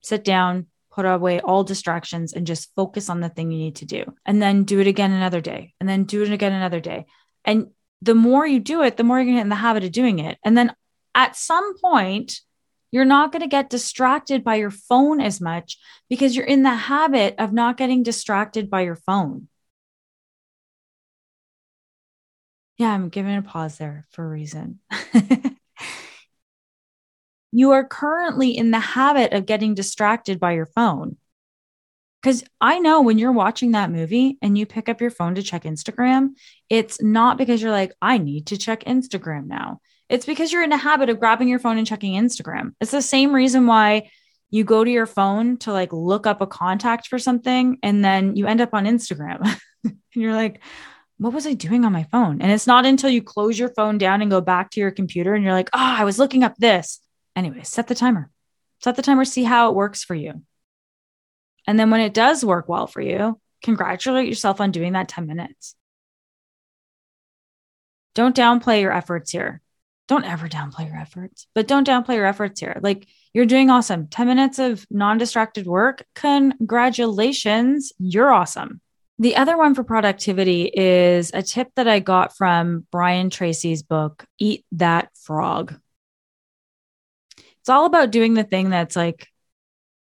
sit 0.00 0.24
down, 0.24 0.66
put 0.90 1.04
away 1.04 1.40
all 1.40 1.64
distractions 1.64 2.32
and 2.32 2.46
just 2.46 2.74
focus 2.74 3.08
on 3.08 3.20
the 3.20 3.28
thing 3.28 3.50
you 3.50 3.58
need 3.58 3.76
to 3.76 3.84
do. 3.84 4.14
And 4.24 4.40
then 4.40 4.64
do 4.64 4.80
it 4.80 4.86
again 4.86 5.12
another 5.12 5.40
day. 5.40 5.74
And 5.80 5.88
then 5.88 6.04
do 6.04 6.22
it 6.22 6.32
again 6.32 6.52
another 6.52 6.80
day. 6.80 7.06
And 7.44 7.68
the 8.02 8.14
more 8.14 8.46
you 8.46 8.60
do 8.60 8.82
it, 8.82 8.96
the 8.96 9.04
more 9.04 9.18
you're 9.18 9.24
going 9.24 9.36
to 9.36 9.40
get 9.40 9.46
in 9.46 9.48
the 9.48 9.56
habit 9.56 9.84
of 9.84 9.92
doing 9.92 10.18
it. 10.18 10.38
And 10.44 10.56
then 10.56 10.74
at 11.14 11.36
some 11.36 11.78
point, 11.78 12.40
you're 12.90 13.04
not 13.04 13.32
going 13.32 13.42
to 13.42 13.48
get 13.48 13.70
distracted 13.70 14.44
by 14.44 14.54
your 14.54 14.70
phone 14.70 15.20
as 15.20 15.40
much 15.40 15.78
because 16.08 16.36
you're 16.36 16.46
in 16.46 16.62
the 16.62 16.74
habit 16.74 17.34
of 17.38 17.52
not 17.52 17.76
getting 17.76 18.04
distracted 18.04 18.70
by 18.70 18.82
your 18.82 18.94
phone. 18.94 19.48
Yeah, 22.78 22.90
I'm 22.90 23.08
giving 23.08 23.36
a 23.36 23.42
pause 23.42 23.78
there 23.78 24.04
for 24.10 24.24
a 24.24 24.28
reason. 24.28 24.80
you 27.52 27.70
are 27.70 27.84
currently 27.84 28.56
in 28.56 28.72
the 28.72 28.80
habit 28.80 29.32
of 29.32 29.46
getting 29.46 29.74
distracted 29.74 30.40
by 30.40 30.52
your 30.52 30.66
phone. 30.66 31.16
Because 32.20 32.42
I 32.60 32.78
know 32.78 33.02
when 33.02 33.18
you're 33.18 33.32
watching 33.32 33.72
that 33.72 33.90
movie 33.90 34.38
and 34.40 34.56
you 34.56 34.64
pick 34.64 34.88
up 34.88 35.00
your 35.00 35.10
phone 35.10 35.34
to 35.34 35.42
check 35.42 35.64
Instagram, 35.64 36.30
it's 36.70 37.00
not 37.02 37.36
because 37.36 37.60
you're 37.60 37.70
like, 37.70 37.92
I 38.00 38.18
need 38.18 38.46
to 38.46 38.56
check 38.56 38.82
Instagram 38.84 39.46
now. 39.46 39.80
It's 40.08 40.26
because 40.26 40.50
you're 40.50 40.64
in 40.64 40.72
a 40.72 40.76
habit 40.76 41.10
of 41.10 41.20
grabbing 41.20 41.48
your 41.48 41.58
phone 41.58 41.78
and 41.78 41.86
checking 41.86 42.14
Instagram. 42.14 42.72
It's 42.80 42.90
the 42.90 43.02
same 43.02 43.34
reason 43.34 43.66
why 43.66 44.10
you 44.50 44.64
go 44.64 44.84
to 44.84 44.90
your 44.90 45.06
phone 45.06 45.58
to 45.58 45.72
like 45.72 45.92
look 45.92 46.26
up 46.26 46.40
a 46.40 46.46
contact 46.46 47.08
for 47.08 47.18
something 47.18 47.78
and 47.82 48.04
then 48.04 48.36
you 48.36 48.46
end 48.46 48.60
up 48.60 48.70
on 48.72 48.84
Instagram. 48.84 49.42
and 49.84 49.96
you're 50.14 50.34
like, 50.34 50.60
what 51.18 51.32
was 51.32 51.46
I 51.46 51.54
doing 51.54 51.84
on 51.84 51.92
my 51.92 52.04
phone? 52.10 52.42
And 52.42 52.50
it's 52.50 52.66
not 52.66 52.86
until 52.86 53.10
you 53.10 53.22
close 53.22 53.58
your 53.58 53.68
phone 53.68 53.98
down 53.98 54.20
and 54.20 54.30
go 54.30 54.40
back 54.40 54.70
to 54.70 54.80
your 54.80 54.90
computer 54.90 55.34
and 55.34 55.44
you're 55.44 55.52
like, 55.52 55.70
oh, 55.72 55.78
I 55.78 56.04
was 56.04 56.18
looking 56.18 56.42
up 56.42 56.56
this. 56.56 57.00
Anyway, 57.36 57.62
set 57.62 57.86
the 57.86 57.94
timer. 57.94 58.30
Set 58.82 58.96
the 58.96 59.02
timer, 59.02 59.24
see 59.24 59.44
how 59.44 59.70
it 59.70 59.74
works 59.74 60.04
for 60.04 60.14
you. 60.14 60.42
And 61.66 61.78
then 61.78 61.90
when 61.90 62.00
it 62.00 62.14
does 62.14 62.44
work 62.44 62.68
well 62.68 62.86
for 62.86 63.00
you, 63.00 63.40
congratulate 63.62 64.28
yourself 64.28 64.60
on 64.60 64.72
doing 64.72 64.92
that 64.92 65.08
10 65.08 65.26
minutes. 65.26 65.74
Don't 68.14 68.36
downplay 68.36 68.80
your 68.80 68.92
efforts 68.92 69.30
here. 69.30 69.60
Don't 70.06 70.24
ever 70.24 70.48
downplay 70.48 70.86
your 70.86 70.98
efforts, 70.98 71.46
but 71.54 71.66
don't 71.66 71.86
downplay 71.86 72.16
your 72.16 72.26
efforts 72.26 72.60
here. 72.60 72.78
Like 72.82 73.06
you're 73.32 73.46
doing 73.46 73.70
awesome. 73.70 74.08
10 74.08 74.26
minutes 74.26 74.58
of 74.58 74.86
non 74.90 75.16
distracted 75.16 75.66
work. 75.66 76.04
Congratulations. 76.14 77.92
You're 77.98 78.30
awesome. 78.30 78.82
The 79.18 79.36
other 79.36 79.56
one 79.56 79.74
for 79.74 79.84
productivity 79.84 80.70
is 80.74 81.30
a 81.32 81.42
tip 81.42 81.70
that 81.76 81.86
I 81.86 82.00
got 82.00 82.36
from 82.36 82.86
Brian 82.90 83.30
Tracy's 83.30 83.82
book, 83.82 84.26
Eat 84.40 84.64
That 84.72 85.10
Frog. 85.16 85.78
It's 87.60 87.68
all 87.68 87.86
about 87.86 88.10
doing 88.10 88.34
the 88.34 88.44
thing 88.44 88.70
that's 88.70 88.96
like 88.96 89.28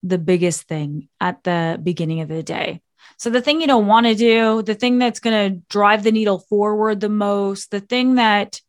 the 0.03 0.18
biggest 0.18 0.63
thing 0.63 1.08
at 1.20 1.44
the 1.44 1.79
beginning 1.82 2.22
of 2.22 2.27
the 2.27 2.44
day. 2.44 2.82
So, 3.18 3.29
the 3.29 3.41
thing 3.41 3.62
you 3.62 3.68
don't 3.68 3.88
want 3.88 4.06
to 4.06 4.15
do, 4.15 4.62
the 4.62 4.75
thing 4.75 5.00
that's 5.00 5.20
going 5.20 5.53
to 5.53 5.62
drive 5.70 6.03
the 6.03 6.12
needle 6.12 6.39
forward 6.39 7.00
the 7.00 7.10
most, 7.10 7.72
the 7.72 7.79
thing 7.79 8.15
that 8.15 8.62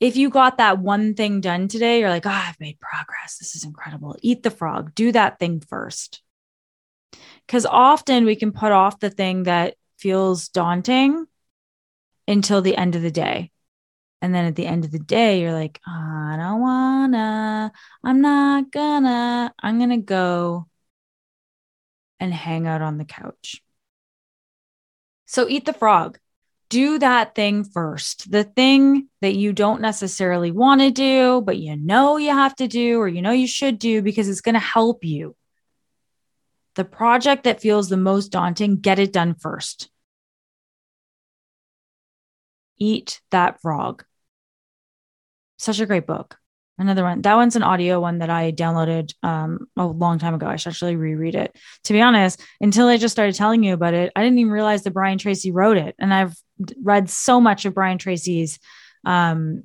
if 0.00 0.16
you 0.16 0.28
got 0.28 0.58
that 0.58 0.78
one 0.78 1.14
thing 1.14 1.40
done 1.40 1.68
today, 1.68 2.00
you're 2.00 2.10
like, 2.10 2.26
oh, 2.26 2.30
I've 2.30 2.58
made 2.60 2.80
progress. 2.80 3.38
This 3.38 3.54
is 3.54 3.64
incredible. 3.64 4.16
Eat 4.22 4.42
the 4.42 4.50
frog. 4.50 4.94
Do 4.94 5.12
that 5.12 5.38
thing 5.38 5.60
first. 5.60 6.23
Because 7.46 7.66
often 7.66 8.24
we 8.24 8.36
can 8.36 8.52
put 8.52 8.72
off 8.72 9.00
the 9.00 9.10
thing 9.10 9.44
that 9.44 9.74
feels 9.98 10.48
daunting 10.48 11.26
until 12.26 12.62
the 12.62 12.76
end 12.76 12.94
of 12.96 13.02
the 13.02 13.10
day. 13.10 13.50
And 14.22 14.34
then 14.34 14.46
at 14.46 14.56
the 14.56 14.66
end 14.66 14.86
of 14.86 14.90
the 14.90 14.98
day, 14.98 15.42
you're 15.42 15.52
like, 15.52 15.78
I 15.86 16.36
don't 16.38 16.60
wanna, 16.60 17.72
I'm 18.02 18.20
not 18.22 18.70
gonna, 18.70 19.52
I'm 19.58 19.78
gonna 19.78 19.98
go 19.98 20.66
and 22.20 22.32
hang 22.32 22.66
out 22.66 22.80
on 22.80 22.96
the 22.96 23.04
couch. 23.04 23.62
So 25.26 25.48
eat 25.48 25.64
the 25.64 25.72
frog. 25.72 26.18
Do 26.70 26.98
that 26.98 27.34
thing 27.34 27.64
first. 27.64 28.30
The 28.30 28.44
thing 28.44 29.08
that 29.20 29.34
you 29.34 29.52
don't 29.52 29.80
necessarily 29.80 30.50
want 30.50 30.80
to 30.80 30.90
do, 30.90 31.42
but 31.42 31.58
you 31.58 31.76
know 31.76 32.16
you 32.16 32.30
have 32.30 32.56
to 32.56 32.66
do 32.66 32.98
or 32.98 33.08
you 33.08 33.20
know 33.20 33.32
you 33.32 33.46
should 33.46 33.78
do 33.78 34.00
because 34.00 34.28
it's 34.28 34.40
going 34.40 34.54
to 34.54 34.60
help 34.60 35.04
you. 35.04 35.36
The 36.74 36.84
project 36.84 37.44
that 37.44 37.60
feels 37.60 37.88
the 37.88 37.96
most 37.96 38.28
daunting, 38.32 38.80
get 38.80 38.98
it 38.98 39.12
done 39.12 39.34
first. 39.34 39.88
Eat 42.78 43.20
that 43.30 43.60
frog. 43.60 44.04
Such 45.58 45.80
a 45.80 45.86
great 45.86 46.06
book. 46.06 46.36
Another 46.76 47.04
one. 47.04 47.22
That 47.22 47.36
one's 47.36 47.54
an 47.54 47.62
audio 47.62 48.00
one 48.00 48.18
that 48.18 48.30
I 48.30 48.50
downloaded 48.50 49.14
um, 49.22 49.68
a 49.76 49.86
long 49.86 50.18
time 50.18 50.34
ago. 50.34 50.46
I 50.46 50.56
should 50.56 50.70
actually 50.70 50.96
reread 50.96 51.36
it. 51.36 51.56
To 51.84 51.92
be 51.92 52.00
honest, 52.00 52.42
until 52.60 52.88
I 52.88 52.96
just 52.96 53.12
started 53.12 53.36
telling 53.36 53.62
you 53.62 53.74
about 53.74 53.94
it, 53.94 54.10
I 54.16 54.22
didn't 54.24 54.40
even 54.40 54.52
realize 54.52 54.82
that 54.82 54.90
Brian 54.92 55.18
Tracy 55.18 55.52
wrote 55.52 55.76
it. 55.76 55.94
And 56.00 56.12
I've 56.12 56.34
read 56.82 57.08
so 57.08 57.40
much 57.40 57.64
of 57.64 57.74
Brian 57.74 57.98
Tracy's 57.98 58.58
um, 59.04 59.62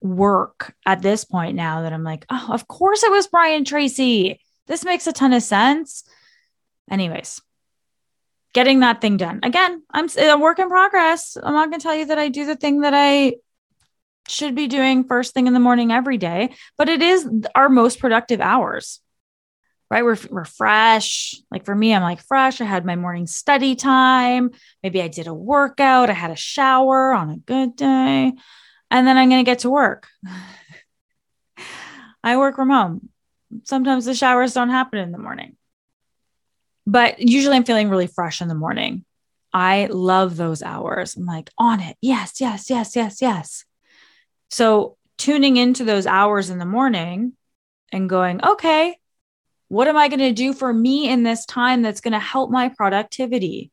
work 0.00 0.74
at 0.86 1.02
this 1.02 1.24
point 1.24 1.56
now 1.56 1.82
that 1.82 1.92
I'm 1.92 2.04
like, 2.04 2.24
oh, 2.30 2.48
of 2.50 2.66
course 2.66 3.02
it 3.02 3.10
was 3.10 3.26
Brian 3.26 3.66
Tracy. 3.66 4.40
This 4.66 4.82
makes 4.82 5.06
a 5.06 5.12
ton 5.12 5.34
of 5.34 5.42
sense. 5.42 6.04
Anyways, 6.90 7.40
getting 8.52 8.80
that 8.80 9.00
thing 9.00 9.16
done. 9.16 9.40
Again, 9.42 9.82
I'm 9.90 10.08
a 10.18 10.36
work 10.38 10.58
in 10.58 10.68
progress. 10.68 11.36
I'm 11.40 11.54
not 11.54 11.70
going 11.70 11.80
to 11.80 11.82
tell 11.82 11.94
you 11.94 12.06
that 12.06 12.18
I 12.18 12.28
do 12.28 12.44
the 12.46 12.56
thing 12.56 12.80
that 12.80 12.94
I 12.94 13.36
should 14.28 14.54
be 14.54 14.66
doing 14.66 15.04
first 15.04 15.34
thing 15.34 15.46
in 15.46 15.54
the 15.54 15.60
morning 15.60 15.92
every 15.92 16.18
day, 16.18 16.54
but 16.76 16.88
it 16.88 17.02
is 17.02 17.28
our 17.54 17.68
most 17.68 18.00
productive 18.00 18.40
hours. 18.40 19.00
right? 19.90 20.04
We're, 20.04 20.18
we're 20.30 20.44
fresh. 20.44 21.34
Like 21.50 21.64
for 21.64 21.74
me, 21.74 21.94
I'm 21.94 22.02
like 22.02 22.22
fresh. 22.22 22.60
I 22.60 22.64
had 22.64 22.84
my 22.84 22.96
morning 22.96 23.26
study 23.26 23.74
time. 23.74 24.50
Maybe 24.82 25.02
I 25.02 25.08
did 25.08 25.26
a 25.26 25.34
workout. 25.34 26.10
I 26.10 26.14
had 26.14 26.30
a 26.30 26.36
shower 26.36 27.12
on 27.12 27.30
a 27.30 27.36
good 27.36 27.76
day. 27.76 28.32
And 28.92 29.06
then 29.06 29.16
I'm 29.16 29.28
going 29.28 29.44
to 29.44 29.50
get 29.50 29.60
to 29.60 29.70
work. 29.70 30.08
I 32.22 32.36
work 32.36 32.56
from 32.56 32.70
home. 32.70 33.08
Sometimes 33.64 34.04
the 34.04 34.14
showers 34.14 34.54
don't 34.54 34.70
happen 34.70 34.98
in 34.98 35.10
the 35.10 35.18
morning. 35.18 35.56
But 36.90 37.20
usually 37.20 37.54
I'm 37.54 37.62
feeling 37.62 37.88
really 37.88 38.08
fresh 38.08 38.42
in 38.42 38.48
the 38.48 38.54
morning. 38.56 39.04
I 39.52 39.86
love 39.86 40.36
those 40.36 40.60
hours. 40.60 41.14
I'm 41.14 41.24
like 41.24 41.50
on 41.56 41.78
it. 41.78 41.96
Yes, 42.00 42.40
yes, 42.40 42.68
yes, 42.68 42.96
yes, 42.96 43.22
yes. 43.22 43.64
So 44.48 44.96
tuning 45.16 45.56
into 45.56 45.84
those 45.84 46.04
hours 46.04 46.50
in 46.50 46.58
the 46.58 46.64
morning 46.64 47.34
and 47.92 48.10
going, 48.10 48.44
okay, 48.44 48.96
what 49.68 49.86
am 49.86 49.96
I 49.96 50.08
going 50.08 50.18
to 50.18 50.32
do 50.32 50.52
for 50.52 50.72
me 50.72 51.08
in 51.08 51.22
this 51.22 51.46
time 51.46 51.82
that's 51.82 52.00
going 52.00 52.12
to 52.12 52.18
help 52.18 52.50
my 52.50 52.70
productivity? 52.70 53.70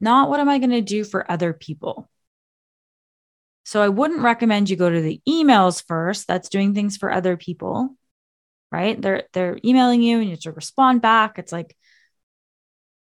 Not 0.00 0.28
what 0.28 0.38
am 0.38 0.48
I 0.48 0.58
going 0.58 0.70
to 0.70 0.80
do 0.80 1.02
for 1.02 1.28
other 1.28 1.52
people? 1.52 2.08
So 3.64 3.82
I 3.82 3.88
wouldn't 3.88 4.20
recommend 4.22 4.70
you 4.70 4.76
go 4.76 4.88
to 4.88 5.00
the 5.00 5.20
emails 5.28 5.84
first. 5.84 6.28
That's 6.28 6.48
doing 6.48 6.74
things 6.74 6.96
for 6.96 7.10
other 7.10 7.36
people, 7.36 7.96
right? 8.70 9.02
They're 9.02 9.24
they're 9.32 9.58
emailing 9.64 10.00
you 10.00 10.18
and 10.18 10.26
you 10.26 10.30
have 10.32 10.40
to 10.42 10.52
respond 10.52 11.02
back. 11.02 11.40
It's 11.40 11.50
like 11.50 11.76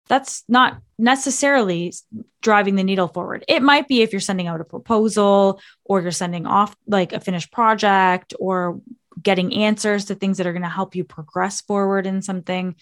that's 0.09 0.43
not 0.47 0.81
necessarily 0.97 1.93
driving 2.41 2.75
the 2.75 2.83
needle 2.83 3.07
forward. 3.07 3.45
It 3.47 3.61
might 3.61 3.87
be 3.87 4.01
if 4.01 4.11
you're 4.11 4.19
sending 4.19 4.47
out 4.47 4.59
a 4.59 4.65
proposal 4.65 5.61
or 5.85 6.01
you're 6.01 6.11
sending 6.11 6.45
off 6.45 6.75
like 6.87 7.13
a 7.13 7.19
finished 7.19 7.51
project 7.51 8.33
or 8.39 8.81
getting 9.21 9.53
answers 9.53 10.05
to 10.05 10.15
things 10.15 10.37
that 10.37 10.47
are 10.47 10.53
going 10.53 10.63
to 10.63 10.69
help 10.69 10.95
you 10.95 11.03
progress 11.03 11.61
forward 11.61 12.07
in 12.07 12.21
something. 12.21 12.75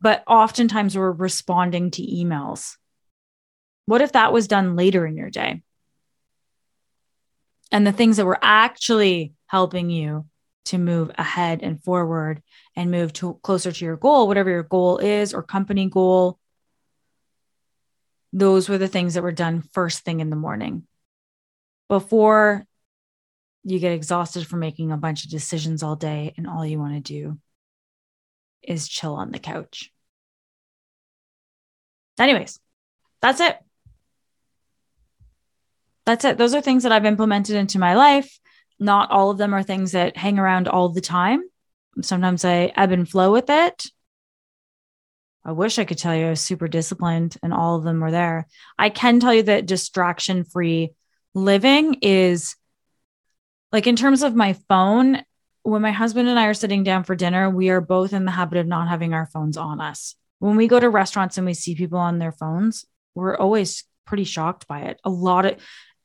But 0.00 0.22
oftentimes 0.28 0.96
we're 0.96 1.10
responding 1.10 1.90
to 1.92 2.02
emails. 2.02 2.76
What 3.86 4.00
if 4.00 4.12
that 4.12 4.32
was 4.32 4.46
done 4.46 4.76
later 4.76 5.04
in 5.06 5.16
your 5.16 5.30
day? 5.30 5.62
And 7.72 7.86
the 7.86 7.92
things 7.92 8.16
that 8.16 8.26
were 8.26 8.38
actually 8.40 9.32
helping 9.46 9.90
you 9.90 10.26
to 10.68 10.78
move 10.78 11.10
ahead 11.16 11.62
and 11.62 11.82
forward 11.82 12.42
and 12.76 12.90
move 12.90 13.12
to 13.14 13.38
closer 13.42 13.72
to 13.72 13.84
your 13.84 13.96
goal, 13.96 14.26
whatever 14.26 14.50
your 14.50 14.62
goal 14.62 14.98
is 14.98 15.34
or 15.34 15.42
company 15.42 15.88
goal. 15.88 16.38
Those 18.32 18.68
were 18.68 18.78
the 18.78 18.88
things 18.88 19.14
that 19.14 19.22
were 19.22 19.32
done 19.32 19.62
first 19.72 20.04
thing 20.04 20.20
in 20.20 20.30
the 20.30 20.36
morning 20.36 20.86
before 21.88 22.66
you 23.64 23.78
get 23.78 23.92
exhausted 23.92 24.46
from 24.46 24.60
making 24.60 24.92
a 24.92 24.96
bunch 24.96 25.24
of 25.24 25.30
decisions 25.30 25.82
all 25.82 25.96
day 25.96 26.34
and 26.36 26.46
all 26.46 26.64
you 26.64 26.78
want 26.78 26.94
to 26.94 27.00
do 27.00 27.38
is 28.62 28.88
chill 28.88 29.14
on 29.14 29.30
the 29.30 29.38
couch. 29.38 29.92
Anyways, 32.18 32.58
that's 33.22 33.40
it. 33.40 33.56
That's 36.04 36.24
it. 36.24 36.38
Those 36.38 36.54
are 36.54 36.60
things 36.60 36.82
that 36.82 36.92
I've 36.92 37.04
implemented 37.04 37.56
into 37.56 37.78
my 37.78 37.94
life. 37.94 38.38
Not 38.78 39.10
all 39.10 39.30
of 39.30 39.38
them 39.38 39.54
are 39.54 39.62
things 39.62 39.92
that 39.92 40.16
hang 40.16 40.38
around 40.38 40.68
all 40.68 40.88
the 40.88 41.00
time. 41.00 41.42
Sometimes 42.00 42.44
I 42.44 42.72
ebb 42.76 42.92
and 42.92 43.08
flow 43.08 43.32
with 43.32 43.50
it. 43.50 43.86
I 45.44 45.52
wish 45.52 45.78
I 45.78 45.84
could 45.84 45.98
tell 45.98 46.14
you 46.14 46.26
I 46.26 46.30
was 46.30 46.40
super 46.40 46.68
disciplined 46.68 47.36
and 47.42 47.52
all 47.54 47.76
of 47.76 47.84
them 47.84 48.00
were 48.00 48.10
there. 48.10 48.46
I 48.78 48.90
can 48.90 49.18
tell 49.18 49.32
you 49.32 49.44
that 49.44 49.66
distraction 49.66 50.44
free 50.44 50.92
living 51.34 51.94
is 52.02 52.54
like 53.72 53.86
in 53.86 53.96
terms 53.96 54.22
of 54.22 54.34
my 54.34 54.54
phone, 54.68 55.22
when 55.62 55.82
my 55.82 55.90
husband 55.90 56.28
and 56.28 56.38
I 56.38 56.46
are 56.46 56.54
sitting 56.54 56.84
down 56.84 57.04
for 57.04 57.14
dinner, 57.14 57.50
we 57.50 57.70
are 57.70 57.80
both 57.80 58.12
in 58.12 58.24
the 58.24 58.30
habit 58.30 58.58
of 58.58 58.66
not 58.66 58.88
having 58.88 59.12
our 59.12 59.26
phones 59.26 59.56
on 59.56 59.80
us. 59.80 60.14
When 60.38 60.56
we 60.56 60.68
go 60.68 60.80
to 60.80 60.88
restaurants 60.88 61.36
and 61.36 61.46
we 61.46 61.54
see 61.54 61.74
people 61.74 61.98
on 61.98 62.18
their 62.18 62.32
phones, 62.32 62.86
we're 63.14 63.36
always 63.36 63.84
pretty 64.06 64.24
shocked 64.24 64.66
by 64.66 64.82
it. 64.82 65.00
A 65.04 65.10
lot 65.10 65.44
of 65.44 65.56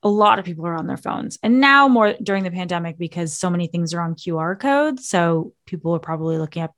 a 0.03 0.09
lot 0.09 0.37
of 0.37 0.45
people 0.45 0.67
are 0.67 0.75
on 0.75 0.87
their 0.87 0.97
phones. 0.97 1.39
And 1.41 1.59
now 1.59 1.87
more 1.87 2.13
during 2.21 2.43
the 2.43 2.51
pandemic 2.51 2.97
because 2.97 3.33
so 3.33 3.49
many 3.49 3.67
things 3.67 3.93
are 3.93 4.01
on 4.01 4.15
QR 4.15 4.59
codes, 4.59 5.07
so 5.07 5.53
people 5.65 5.95
are 5.95 5.99
probably 5.99 6.37
looking 6.37 6.63
up 6.63 6.75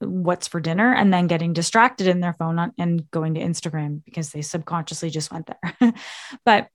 what's 0.00 0.48
for 0.48 0.60
dinner 0.60 0.94
and 0.94 1.12
then 1.12 1.26
getting 1.26 1.52
distracted 1.52 2.06
in 2.06 2.20
their 2.20 2.32
phone 2.32 2.72
and 2.78 3.10
going 3.10 3.34
to 3.34 3.40
Instagram 3.40 4.02
because 4.04 4.30
they 4.30 4.42
subconsciously 4.42 5.10
just 5.10 5.32
went 5.32 5.48
there. 5.48 5.92
but 6.44 6.68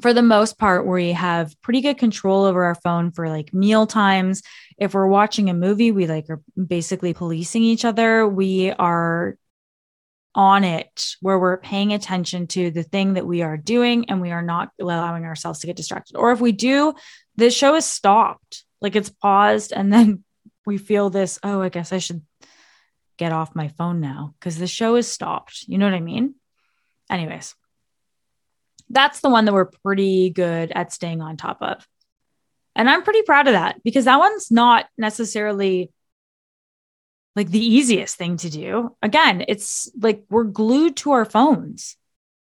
for 0.00 0.12
the 0.12 0.22
most 0.22 0.58
part, 0.58 0.86
we 0.86 1.12
have 1.12 1.60
pretty 1.60 1.80
good 1.80 1.98
control 1.98 2.44
over 2.44 2.64
our 2.64 2.74
phone 2.76 3.10
for 3.10 3.28
like 3.28 3.52
meal 3.52 3.86
times. 3.86 4.42
If 4.78 4.94
we're 4.94 5.08
watching 5.08 5.50
a 5.50 5.54
movie, 5.54 5.90
we 5.92 6.06
like 6.06 6.30
are 6.30 6.40
basically 6.56 7.14
policing 7.14 7.62
each 7.62 7.84
other. 7.84 8.26
We 8.26 8.70
are 8.70 9.36
on 10.34 10.64
it 10.64 11.14
where 11.20 11.38
we're 11.38 11.56
paying 11.56 11.92
attention 11.92 12.46
to 12.46 12.70
the 12.70 12.82
thing 12.82 13.14
that 13.14 13.26
we 13.26 13.42
are 13.42 13.56
doing 13.56 14.08
and 14.08 14.20
we 14.20 14.30
are 14.30 14.42
not 14.42 14.70
allowing 14.80 15.24
ourselves 15.24 15.60
to 15.60 15.66
get 15.66 15.76
distracted. 15.76 16.16
Or 16.16 16.32
if 16.32 16.40
we 16.40 16.52
do, 16.52 16.94
the 17.36 17.50
show 17.50 17.74
is 17.74 17.84
stopped, 17.84 18.64
like 18.80 18.94
it's 18.94 19.10
paused, 19.10 19.72
and 19.72 19.92
then 19.92 20.24
we 20.66 20.78
feel 20.78 21.10
this, 21.10 21.38
oh, 21.42 21.60
I 21.60 21.70
guess 21.70 21.92
I 21.92 21.98
should 21.98 22.22
get 23.16 23.32
off 23.32 23.54
my 23.54 23.68
phone 23.68 24.00
now 24.00 24.34
because 24.38 24.58
the 24.58 24.66
show 24.66 24.96
is 24.96 25.08
stopped. 25.08 25.64
You 25.66 25.78
know 25.78 25.86
what 25.86 25.94
I 25.94 26.00
mean? 26.00 26.34
Anyways, 27.10 27.54
that's 28.90 29.20
the 29.20 29.30
one 29.30 29.44
that 29.46 29.54
we're 29.54 29.70
pretty 29.84 30.30
good 30.30 30.72
at 30.72 30.92
staying 30.92 31.20
on 31.20 31.36
top 31.36 31.58
of. 31.60 31.86
And 32.76 32.88
I'm 32.88 33.02
pretty 33.02 33.22
proud 33.22 33.48
of 33.48 33.54
that 33.54 33.82
because 33.82 34.04
that 34.04 34.18
one's 34.18 34.50
not 34.50 34.86
necessarily 34.96 35.90
like 37.36 37.50
the 37.50 37.64
easiest 37.64 38.16
thing 38.16 38.36
to 38.38 38.50
do. 38.50 38.96
Again, 39.02 39.44
it's 39.48 39.90
like 40.00 40.24
we're 40.28 40.44
glued 40.44 40.96
to 40.98 41.12
our 41.12 41.24
phones. 41.24 41.96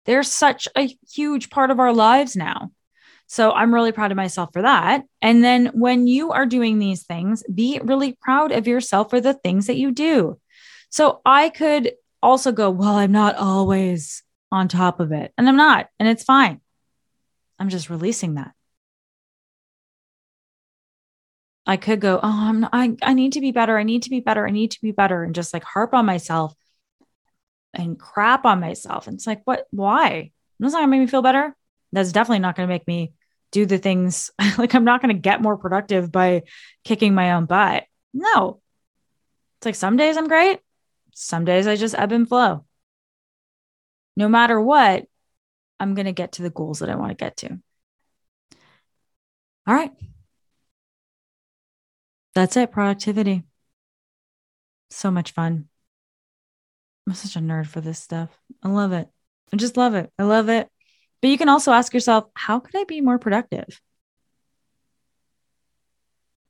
They're 0.06 0.24
such 0.24 0.68
a 0.76 0.96
huge 1.12 1.50
part 1.50 1.72
of 1.72 1.80
our 1.80 1.94
lives 1.94 2.36
now. 2.36 2.72
So 3.28 3.52
I'm 3.52 3.74
really 3.74 3.92
proud 3.92 4.12
of 4.12 4.16
myself 4.16 4.52
for 4.54 4.62
that. 4.62 5.04
And 5.22 5.44
then 5.44 5.68
when 5.74 6.08
you 6.08 6.32
are 6.32 6.46
doing 6.46 6.80
these 6.80 7.04
things, 7.04 7.44
be 7.54 7.80
really 7.84 8.14
proud 8.14 8.52
of 8.52 8.68
yourself 8.68 9.10
for 9.10 9.20
the 9.20 9.34
things 9.34 9.68
that 9.68 9.76
you 9.76 9.92
do. 9.92 10.40
So 10.90 11.22
I 11.26 11.50
could 11.50 11.92
also 12.24 12.54
go, 12.54 12.70
well, 12.70 12.96
I'm 12.96 13.12
not 13.12 13.36
always 13.36 14.24
on 14.52 14.70
top 14.70 15.02
of 15.02 15.12
it. 15.12 15.34
And 15.38 15.48
I'm 15.48 15.58
not, 15.58 15.90
and 16.00 16.08
it's 16.08 16.24
fine. 16.24 16.62
I'm 17.60 17.70
just 17.70 17.90
releasing 17.90 18.36
that. 18.36 18.54
I 21.68 21.78
could 21.78 22.00
go, 22.00 22.18
oh, 22.18 22.20
I'm 22.24 22.62
not, 22.62 22.70
I, 22.74 22.96
I 23.04 23.14
need 23.14 23.34
to 23.34 23.42
be 23.42 23.52
better. 23.52 23.78
I 23.78 23.84
need 23.84 24.04
to 24.04 24.10
be 24.10 24.22
better. 24.22 24.48
I 24.48 24.52
need 24.52 24.72
to 24.72 24.82
be 24.82 24.92
better. 24.92 25.24
And 25.24 25.36
just 25.36 25.54
like 25.54 25.64
harp 25.64 25.94
on 25.94 26.06
myself 26.06 26.56
and 27.74 28.00
crap 28.00 28.46
on 28.46 28.60
myself. 28.60 29.08
And 29.08 29.16
it's 29.16 29.28
like, 29.28 29.42
what, 29.44 29.68
why? 29.72 30.32
That's 30.60 30.74
not 30.74 30.80
gonna 30.80 30.88
make 30.88 31.02
me 31.02 31.08
feel 31.08 31.22
better. 31.22 31.56
That's 31.92 32.12
definitely 32.12 32.40
not 32.40 32.56
gonna 32.56 32.68
make 32.70 32.88
me 32.88 33.14
do 33.52 33.66
the 33.66 33.78
things 33.78 34.32
like 34.58 34.74
I'm 34.74 34.86
not 34.86 35.02
gonna 35.02 35.14
get 35.14 35.42
more 35.42 35.58
productive 35.58 36.12
by 36.12 36.44
kicking 36.84 37.14
my 37.14 37.34
own 37.34 37.46
butt. 37.46 37.84
No. 38.14 38.62
It's 39.60 39.66
like 39.66 39.76
some 39.76 39.98
days 39.98 40.18
I'm 40.18 40.28
great. 40.28 40.60
Some 41.14 41.46
days 41.46 41.68
I 41.68 41.76
just 41.76 41.96
ebb 41.98 42.12
and 42.14 42.28
flow 42.28 42.66
no 44.18 44.28
matter 44.28 44.60
what, 44.60 45.06
I'm 45.80 45.94
going 45.94 46.08
to 46.08 46.12
get 46.12 46.34
to 46.34 46.42
the 46.42 46.50
goals 46.50 46.80
that 46.80 46.90
I 46.90 46.96
want 46.96 47.12
to 47.12 47.24
get 47.24 47.38
to. 47.38 47.60
All 49.68 49.76
right. 49.76 49.92
That's 52.38 52.56
it. 52.56 52.72
Productivity. 52.72 53.46
So 54.92 55.10
much 55.10 55.32
fun. 55.32 55.70
I'm 57.08 57.16
such 57.16 57.36
a 57.36 57.40
nerd 57.40 57.66
for 57.66 57.82
this 57.82 57.98
stuff. 57.98 58.30
I 58.62 58.68
love 58.68 58.92
it. 58.92 59.08
I 59.52 59.58
just 59.58 59.76
love 59.76 59.96
it. 59.96 60.12
I 60.20 60.24
love 60.24 60.48
it. 60.48 60.70
But 61.20 61.32
you 61.32 61.40
can 61.40 61.50
also 61.50 61.72
ask 61.72 61.96
yourself, 61.96 62.26
how 62.36 62.60
could 62.60 62.76
I 62.76 62.84
be 62.84 63.02
more 63.02 63.18
productive? 63.18 63.82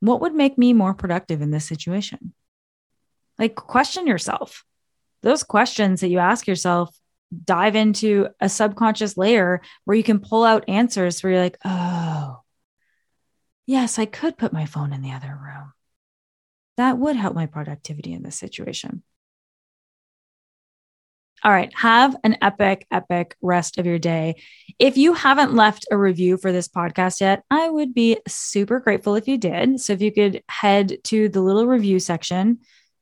What 0.00 0.20
would 0.20 0.34
make 0.34 0.58
me 0.58 0.74
more 0.74 0.92
productive 0.92 1.40
in 1.40 1.52
this 1.52 1.64
situation? 1.64 2.34
Like, 3.38 3.54
question 3.54 4.06
yourself. 4.06 4.64
Those 5.22 5.42
questions 5.42 6.02
that 6.02 6.10
you 6.10 6.18
ask 6.18 6.46
yourself 6.46 6.94
dive 7.46 7.76
into 7.76 8.28
a 8.40 8.50
subconscious 8.50 9.16
layer 9.16 9.62
where 9.86 9.96
you 9.96 10.04
can 10.04 10.18
pull 10.18 10.44
out 10.44 10.68
answers 10.68 11.22
where 11.22 11.32
you're 11.32 11.42
like, 11.42 11.56
oh, 11.64 12.40
yes, 13.64 13.98
I 13.98 14.04
could 14.04 14.36
put 14.36 14.52
my 14.52 14.66
phone 14.66 14.92
in 14.92 15.00
the 15.00 15.12
other 15.12 15.28
room. 15.28 15.72
That 16.78 16.98
would 16.98 17.16
help 17.16 17.34
my 17.34 17.46
productivity 17.46 18.14
in 18.14 18.22
this 18.22 18.36
situation. 18.36 19.02
All 21.44 21.52
right, 21.52 21.72
have 21.76 22.16
an 22.24 22.38
epic, 22.42 22.86
epic 22.90 23.36
rest 23.40 23.78
of 23.78 23.86
your 23.86 23.98
day. 23.98 24.42
If 24.78 24.96
you 24.96 25.12
haven't 25.12 25.54
left 25.54 25.86
a 25.90 25.96
review 25.96 26.36
for 26.36 26.50
this 26.50 26.66
podcast 26.66 27.20
yet, 27.20 27.44
I 27.50 27.68
would 27.68 27.94
be 27.94 28.18
super 28.26 28.80
grateful 28.80 29.14
if 29.14 29.28
you 29.28 29.38
did. 29.38 29.80
So 29.80 29.92
if 29.92 30.00
you 30.00 30.10
could 30.10 30.42
head 30.48 30.96
to 31.04 31.28
the 31.28 31.40
little 31.40 31.66
review 31.66 32.00
section 32.00 32.58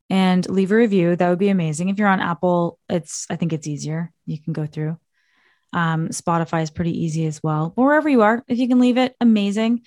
and 0.09 0.47
leave 0.49 0.71
a 0.71 0.75
review. 0.75 1.15
That 1.15 1.29
would 1.29 1.39
be 1.39 1.49
amazing. 1.49 1.89
If 1.89 1.99
you're 1.99 2.07
on 2.07 2.21
Apple, 2.21 2.79
it's 2.89 3.25
I 3.29 3.35
think 3.35 3.53
it's 3.53 3.67
easier. 3.67 4.11
You 4.25 4.41
can 4.41 4.53
go 4.53 4.65
through. 4.65 4.97
Um, 5.73 6.09
Spotify 6.09 6.63
is 6.63 6.69
pretty 6.69 7.03
easy 7.03 7.25
as 7.25 7.43
well. 7.43 7.73
Wherever 7.75 8.07
you 8.07 8.21
are, 8.21 8.43
if 8.47 8.57
you 8.57 8.67
can 8.67 8.79
leave 8.79 8.97
it, 8.97 9.15
amazing. 9.19 9.81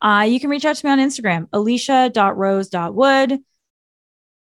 Uh, 0.00 0.26
you 0.28 0.38
can 0.40 0.50
reach 0.50 0.64
out 0.64 0.76
to 0.76 0.86
me 0.86 0.92
on 0.92 0.98
Instagram, 0.98 1.48
alicia.rose.wood. 1.52 3.38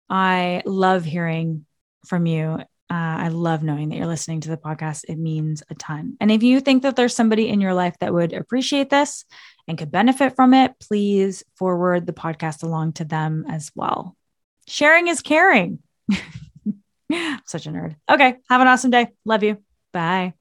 I 0.09 0.63
love 0.65 1.05
hearing 1.05 1.65
from 2.05 2.25
you. 2.25 2.59
Uh, 2.89 2.93
I 3.19 3.27
love 3.27 3.63
knowing 3.63 3.89
that 3.89 3.97
you're 3.97 4.07
listening 4.07 4.39
to 4.41 4.49
the 4.49 4.57
podcast. 4.57 5.03
It 5.09 5.17
means 5.17 5.61
a 5.69 5.75
ton. 5.75 6.15
And 6.21 6.31
if 6.31 6.41
you 6.41 6.61
think 6.61 6.83
that 6.83 6.95
there's 6.95 7.15
somebody 7.15 7.49
in 7.49 7.59
your 7.59 7.73
life 7.73 7.95
that 7.99 8.13
would 8.13 8.31
appreciate 8.31 8.89
this 8.89 9.25
and 9.67 9.77
could 9.77 9.91
benefit 9.91 10.35
from 10.35 10.53
it, 10.53 10.73
please 10.79 11.43
forward 11.55 12.05
the 12.05 12.13
podcast 12.13 12.63
along 12.63 12.93
to 12.93 13.05
them 13.05 13.45
as 13.49 13.71
well. 13.75 14.15
Sharing 14.67 15.07
is 15.07 15.21
caring. 15.21 15.79
Such 17.45 17.67
a 17.67 17.69
nerd. 17.69 17.95
Okay. 18.09 18.35
Have 18.49 18.61
an 18.61 18.67
awesome 18.67 18.91
day. 18.91 19.09
Love 19.25 19.43
you. 19.43 19.57
Bye. 19.91 20.33